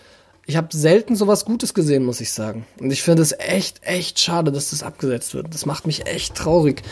ich 0.51 0.57
habe 0.57 0.77
selten 0.77 1.15
sowas 1.15 1.45
Gutes 1.45 1.75
gesehen, 1.75 2.05
muss 2.05 2.21
ich 2.21 2.33
sagen. 2.33 2.67
Und 2.81 2.91
ich 2.91 3.03
finde 3.03 3.23
es 3.23 3.33
echt, 3.39 3.81
echt 3.85 4.19
schade, 4.19 4.51
dass 4.51 4.71
das 4.71 4.83
abgesetzt 4.83 5.33
wird. 5.33 5.55
Das 5.55 5.65
macht 5.65 5.87
mich 5.87 6.07
echt 6.07 6.35
traurig. 6.35 6.83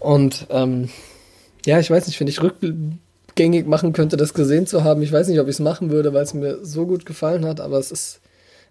Und 0.00 0.46
ähm, 0.48 0.88
ja, 1.66 1.78
ich 1.78 1.90
weiß 1.90 2.06
nicht, 2.06 2.18
wenn 2.18 2.28
ich 2.28 2.40
rückgängig 2.42 3.66
machen 3.66 3.92
könnte, 3.92 4.16
das 4.16 4.32
gesehen 4.32 4.66
zu 4.66 4.84
haben. 4.84 5.02
Ich 5.02 5.12
weiß 5.12 5.28
nicht, 5.28 5.38
ob 5.38 5.48
ich 5.48 5.56
es 5.56 5.60
machen 5.60 5.90
würde, 5.90 6.14
weil 6.14 6.22
es 6.22 6.32
mir 6.32 6.64
so 6.64 6.86
gut 6.86 7.04
gefallen 7.04 7.44
hat, 7.44 7.60
aber 7.60 7.78
es 7.78 7.92
ist, 7.92 8.20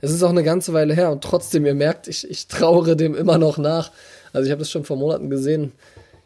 es 0.02 0.12
ist 0.12 0.24
auch 0.24 0.32
eine 0.32 0.44
ganze 0.44 0.74
Weile 0.74 0.96
her 0.96 1.12
und 1.12 1.24
trotzdem, 1.24 1.66
ihr 1.68 1.76
merkt, 1.76 2.08
ich, 2.08 2.28
ich 2.28 2.48
trauere 2.48 2.96
dem 2.96 3.14
immer 3.14 3.38
noch 3.38 3.60
nach. 3.60 3.92
Also 4.32 4.48
ich 4.48 4.52
habe 4.52 4.60
das 4.60 4.72
schon 4.72 4.84
vor 4.84 4.98
Monaten 4.98 5.30
gesehen. 5.30 5.74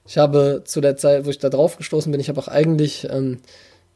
Ich 0.07 0.17
habe 0.17 0.61
zu 0.63 0.79
der 0.79 0.95
Zeit, 0.95 1.25
wo 1.25 1.29
ich 1.29 1.39
da 1.39 1.49
drauf 1.49 1.75
gestoßen 1.75 2.09
bin, 2.09 2.21
ich 2.21 2.29
habe 2.29 2.39
auch 2.39 2.47
eigentlich 2.47 3.05
ähm, 3.11 3.39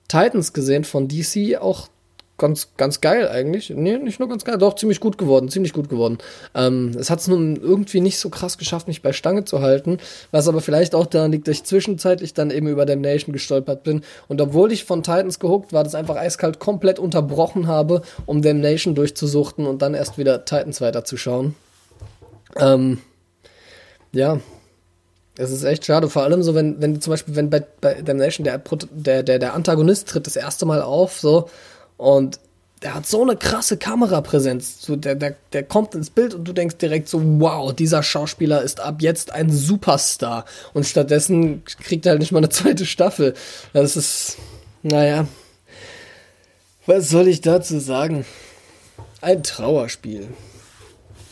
Titans 0.10 0.52
gesehen 0.52 0.84
von 0.84 1.08
DC, 1.08 1.58
auch 1.62 1.88
ganz, 2.42 2.70
ganz 2.76 3.00
geil 3.00 3.30
eigentlich. 3.30 3.70
Nee, 3.70 3.98
nicht 3.98 4.20
nur 4.20 4.28
ganz 4.28 4.44
geil, 4.44 4.58
doch 4.58 4.76
ziemlich 4.76 5.00
gut 5.00 5.18
geworden, 5.18 5.48
ziemlich 5.48 5.72
gut 5.72 5.88
geworden. 5.88 6.18
Ähm, 6.56 6.92
es 7.00 7.10
hat 7.10 7.20
es 7.20 7.28
nun 7.28 7.56
irgendwie 7.56 8.02
nicht 8.02 8.18
so 8.18 8.30
krass 8.30 8.58
geschafft, 8.58 8.88
mich 8.88 9.02
bei 9.02 9.14
Stange 9.14 9.46
zu 9.46 9.62
halten, 9.62 10.00
was 10.32 10.48
aber 10.48 10.60
vielleicht 10.60 10.96
auch 10.96 11.06
daran 11.06 11.32
liegt, 11.32 11.48
dass 11.48 11.58
ich 11.58 11.64
zwischenzeitlich 11.64 12.34
dann 12.34 12.50
eben 12.52 12.68
über 12.68 12.86
Damnation 12.86 13.32
gestolpert 13.32 13.84
bin. 13.84 14.02
Und 14.28 14.42
obwohl 14.42 14.72
ich 14.72 14.84
von 14.84 15.04
Titans 15.04 15.40
gehuckt 15.40 15.72
war, 15.72 15.84
das 15.84 15.96
einfach 15.96 16.16
eiskalt 16.16 16.60
komplett 16.60 16.98
unterbrochen 17.00 17.68
habe, 17.68 18.02
um 18.26 18.42
Damnation 18.42 18.96
durchzusuchten 18.96 19.68
und 19.68 19.82
dann 19.84 19.94
erst 19.94 20.18
wieder 20.18 20.44
Titans 20.44 20.82
weiterzuschauen. 20.82 21.56
Ähm, 22.60 22.98
ja, 24.14 24.40
es 25.38 25.52
ist 25.52 25.64
echt 25.64 25.86
schade, 25.86 26.10
vor 26.10 26.24
allem 26.24 26.44
so, 26.44 26.56
wenn, 26.56 26.82
wenn 26.82 27.00
zum 27.00 27.12
Beispiel, 27.12 27.36
wenn 27.36 27.50
bei, 27.50 27.64
bei 27.80 28.02
Damnation 28.02 28.44
der, 28.44 28.62
der, 28.92 29.24
der, 29.24 29.40
der 29.40 29.54
Antagonist 29.54 30.10
tritt 30.10 30.28
das 30.28 30.36
erste 30.36 30.66
Mal 30.66 30.82
auf, 30.82 31.20
so, 31.20 31.50
und 32.02 32.40
der 32.82 32.96
hat 32.96 33.06
so 33.06 33.22
eine 33.22 33.36
krasse 33.36 33.78
Kamerapräsenz. 33.78 34.82
So, 34.82 34.96
der, 34.96 35.14
der, 35.14 35.36
der 35.54 35.62
kommt 35.62 35.94
ins 35.94 36.10
Bild 36.10 36.34
und 36.34 36.46
du 36.46 36.52
denkst 36.52 36.78
direkt 36.78 37.08
so, 37.08 37.22
wow, 37.40 37.72
dieser 37.72 38.02
Schauspieler 38.02 38.64
ist 38.64 38.80
ab 38.80 39.04
jetzt 39.04 39.32
ein 39.32 39.52
Superstar. 39.52 40.46
Und 40.74 40.88
stattdessen 40.88 41.64
kriegt 41.64 42.08
er 42.08 42.14
halt 42.14 42.22
nicht 42.22 42.32
mal 42.32 42.40
eine 42.40 42.50
zweite 42.50 42.88
Staffel. 42.88 43.36
Das 43.74 43.96
ist, 43.96 44.38
naja, 44.82 45.28
was 46.88 47.12
soll 47.12 47.28
ich 47.28 47.42
dazu 47.42 47.78
sagen? 47.78 48.26
Ein 49.22 49.44
Trauerspiel. 49.44 50.30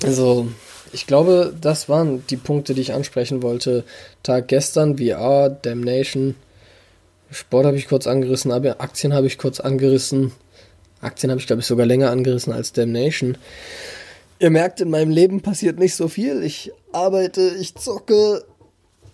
Also, 0.03 0.49
ich 0.93 1.07
glaube, 1.07 1.55
das 1.59 1.89
waren 1.89 2.23
die 2.27 2.37
Punkte, 2.37 2.75
die 2.75 2.81
ich 2.81 2.93
ansprechen 2.93 3.41
wollte. 3.41 3.85
Tag 4.21 4.49
gestern, 4.49 4.99
VR, 4.99 5.49
Damnation. 5.49 6.35
Sport 7.31 7.65
habe 7.65 7.77
ich 7.77 7.87
kurz 7.87 8.05
angerissen, 8.05 8.51
aber 8.51 8.81
Aktien 8.81 9.15
habe 9.15 9.25
ich 9.25 9.39
kurz 9.39 9.59
angerissen. 9.59 10.31
Aktien 11.01 11.31
habe 11.31 11.39
ich, 11.39 11.47
glaube 11.47 11.61
ich, 11.61 11.65
sogar 11.65 11.85
länger 11.85 12.11
angerissen 12.11 12.53
als 12.53 12.73
Damnation. 12.73 13.37
Ihr 14.39 14.49
merkt, 14.49 14.81
in 14.81 14.89
meinem 14.89 15.11
Leben 15.11 15.41
passiert 15.41 15.79
nicht 15.79 15.95
so 15.95 16.07
viel. 16.07 16.43
Ich 16.43 16.71
arbeite, 16.91 17.41
ich 17.59 17.75
zocke 17.75 18.45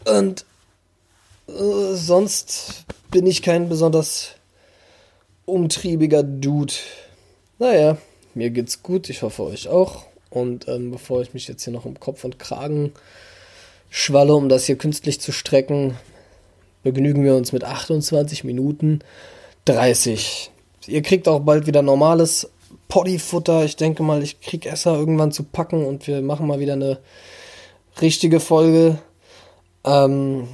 und 0.06 0.46
äh, 1.48 1.94
sonst 1.94 2.86
bin 3.12 3.26
ich 3.26 3.42
kein 3.42 3.70
besonders 3.70 4.32
umtriebiger 5.46 6.24
Dude. 6.24 6.74
Naja, 7.60 7.98
mir 8.34 8.50
geht's 8.50 8.84
gut, 8.84 9.10
ich 9.10 9.22
hoffe 9.22 9.44
euch 9.44 9.68
auch. 9.68 10.06
Und 10.30 10.68
ähm, 10.68 10.92
bevor 10.92 11.22
ich 11.22 11.34
mich 11.34 11.48
jetzt 11.48 11.64
hier 11.64 11.74
noch 11.74 11.86
um 11.86 12.00
Kopf 12.00 12.24
und 12.24 12.40
Kragen 12.40 12.92
schwalle, 13.90 14.36
um 14.36 14.50
das 14.50 14.66
hier 14.66 14.78
künstlich 14.78 15.22
zu 15.22 15.32
strecken, 15.32 15.96
begnügen 16.84 17.24
wir 17.24 17.36
uns 17.36 17.52
mit 17.52 17.64
28 17.64 18.44
Minuten 18.44 19.00
30 19.66 20.52
Ihr 20.88 21.02
kriegt 21.02 21.28
auch 21.28 21.40
bald 21.40 21.68
wieder 21.68 21.82
normales 21.82 22.50
Poddyfutter. 22.88 23.66
Ich 23.66 23.76
denke 23.76 24.04
mal, 24.04 24.24
ich 24.24 24.42
krieg 24.42 24.66
Esser 24.66 24.96
irgendwann 24.96 25.32
zu 25.32 25.44
packen 25.44 25.86
und 25.86 26.08
wir 26.08 26.22
machen 26.22 26.48
mal 26.48 26.60
wieder 26.60 26.74
eine 26.74 27.00
richtige 28.02 28.40
Folge. 28.40 29.00
Ähm, 29.84 30.48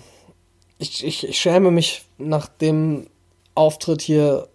ich, 0.77 1.05
ich, 1.05 1.27
ich 1.27 1.39
schäme 1.39 1.71
mich 1.71 2.03
nach 2.17 2.47
dem 2.47 3.07
Auftritt 3.55 4.01
hier 4.01 4.47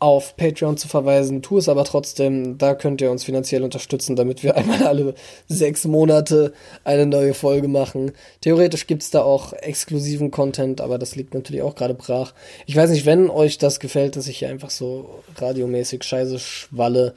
auf 0.00 0.36
Patreon 0.36 0.76
zu 0.76 0.86
verweisen, 0.86 1.42
tu 1.42 1.58
es 1.58 1.68
aber 1.68 1.84
trotzdem. 1.84 2.56
Da 2.58 2.74
könnt 2.74 3.00
ihr 3.00 3.10
uns 3.10 3.24
finanziell 3.24 3.62
unterstützen, 3.62 4.16
damit 4.16 4.42
wir 4.42 4.56
einmal 4.56 4.84
alle 4.86 5.14
sechs 5.48 5.84
Monate 5.84 6.52
eine 6.84 7.06
neue 7.06 7.34
Folge 7.34 7.68
machen. 7.68 8.12
Theoretisch 8.40 8.86
gibt 8.86 9.02
es 9.02 9.10
da 9.10 9.22
auch 9.22 9.52
exklusiven 9.52 10.30
Content, 10.30 10.80
aber 10.80 10.98
das 10.98 11.16
liegt 11.16 11.34
natürlich 11.34 11.62
auch 11.62 11.74
gerade 11.74 11.94
brach. 11.94 12.32
Ich 12.66 12.76
weiß 12.76 12.90
nicht, 12.90 13.06
wenn 13.06 13.30
euch 13.30 13.58
das 13.58 13.80
gefällt, 13.80 14.16
dass 14.16 14.28
ich 14.28 14.38
hier 14.38 14.48
einfach 14.48 14.70
so 14.70 15.22
radiomäßig 15.36 16.04
scheiße 16.04 16.38
schwalle, 16.38 17.14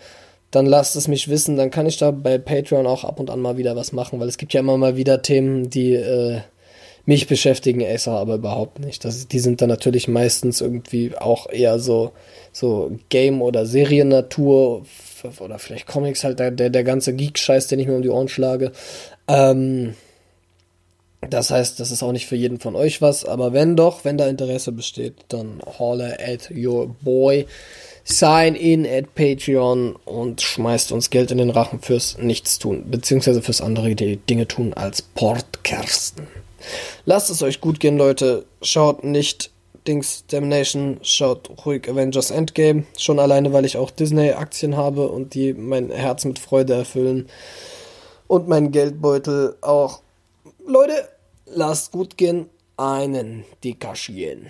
dann 0.50 0.65
lasst 0.65 0.96
es 0.96 1.08
mich 1.08 1.30
wissen. 1.30 1.58
Dann 1.58 1.72
kann 1.72 1.86
ich 1.86 1.98
da 1.98 2.12
bei 2.12 2.38
Patreon 2.38 2.88
auch 2.88 3.04
ab 3.04 3.20
und 3.20 3.30
an 3.30 3.39
mal 3.39 3.58
wieder 3.58 3.76
was 3.76 3.91
machen, 3.91 4.20
weil 4.20 4.28
es 4.28 4.38
gibt 4.38 4.54
ja 4.54 4.60
immer 4.60 4.78
mal 4.78 4.98
wieder 4.98 5.22
Themen, 5.22 5.70
die 5.70 5.94
äh, 5.94 6.41
mich 7.06 7.28
beschäftigen 7.28 7.84
Acer 7.84 8.12
aber 8.12 8.36
überhaupt 8.36 8.80
nicht. 8.80 9.04
Das, 9.06 9.28
die 9.28 9.40
sind 9.40 9.62
dann 9.62 9.70
natürlich 9.70 10.08
meistens 10.08 10.62
irgendwie 10.62 11.18
auch 11.18 11.50
eher 11.50 11.80
so, 11.80 12.12
so 12.52 12.92
Game- 13.10 13.42
oder 13.42 13.66
Seriennatur 13.66 14.84
oder 15.40 15.60
vielleicht 15.60 15.88
Comics 15.88 16.24
halt, 16.24 16.40
der, 16.40 16.52
der, 16.52 16.84
ganze 16.84 17.14
Geek-Scheiß, 17.14 17.68
den 17.68 17.80
ich 17.80 17.88
mir 17.88 17.96
um 17.96 18.02
die 18.02 18.10
Ohren 18.10 18.28
schlage. 18.28 18.72
Ähm, 19.28 19.96
das 21.30 21.52
heißt, 21.52 21.80
das 21.80 21.92
ist 21.92 22.02
auch 22.02 22.12
nicht 22.12 22.26
für 22.26 22.36
jeden 22.36 22.60
von 22.60 22.76
euch 22.76 23.02
was, 23.02 23.26
aber 23.26 23.54
wenn 23.54 23.76
doch, 23.76 24.04
wenn 24.04 24.18
da 24.18 24.28
Interesse 24.28 24.72
besteht, 24.72 25.14
dann 25.28 25.62
holler 25.78 26.18
at 26.20 26.50
your 26.52 26.96
boy, 27.02 27.46
sign 28.04 28.56
in 28.56 28.88
at 28.88 29.14
Patreon 29.14 29.96
und 30.06 30.42
schmeißt 30.42 30.92
uns 30.92 31.12
Geld 31.12 31.30
in 31.30 31.38
den 31.38 31.52
Rachen 31.52 31.80
fürs 31.80 32.18
Nichtstun, 32.18 32.90
beziehungsweise 32.90 33.44
fürs 33.44 33.62
andere 33.62 33.94
Dinge 33.96 34.48
tun 34.48 34.74
als 34.74 35.04
Portkersten. 35.04 36.40
Lasst 37.06 37.30
es 37.30 37.41
euch 37.43 37.62
gut 37.62 37.80
gehen, 37.80 37.97
Leute. 37.97 38.45
Schaut 38.62 39.04
nicht 39.04 39.52
Dings 39.88 40.26
Damnation, 40.28 41.00
schaut 41.02 41.65
ruhig 41.65 41.89
Avengers 41.89 42.32
Endgame. 42.32 42.84
Schon 42.97 43.19
alleine, 43.19 43.54
weil 43.54 43.65
ich 43.65 43.78
auch 43.78 43.89
Disney-Aktien 43.89 44.78
habe 44.78 45.08
und 45.10 45.34
die 45.34 45.54
mein 45.54 45.89
Herz 45.89 46.26
mit 46.26 46.39
Freude 46.39 46.74
erfüllen. 46.74 47.30
Und 48.28 48.47
mein 48.47 48.71
Geldbeutel 48.71 49.58
auch. 49.62 50.02
Leute, 50.65 51.10
lasst 51.45 51.91
gut 51.91 52.17
gehen. 52.17 52.50
Einen 52.78 53.43
Dikaschien. 53.63 54.50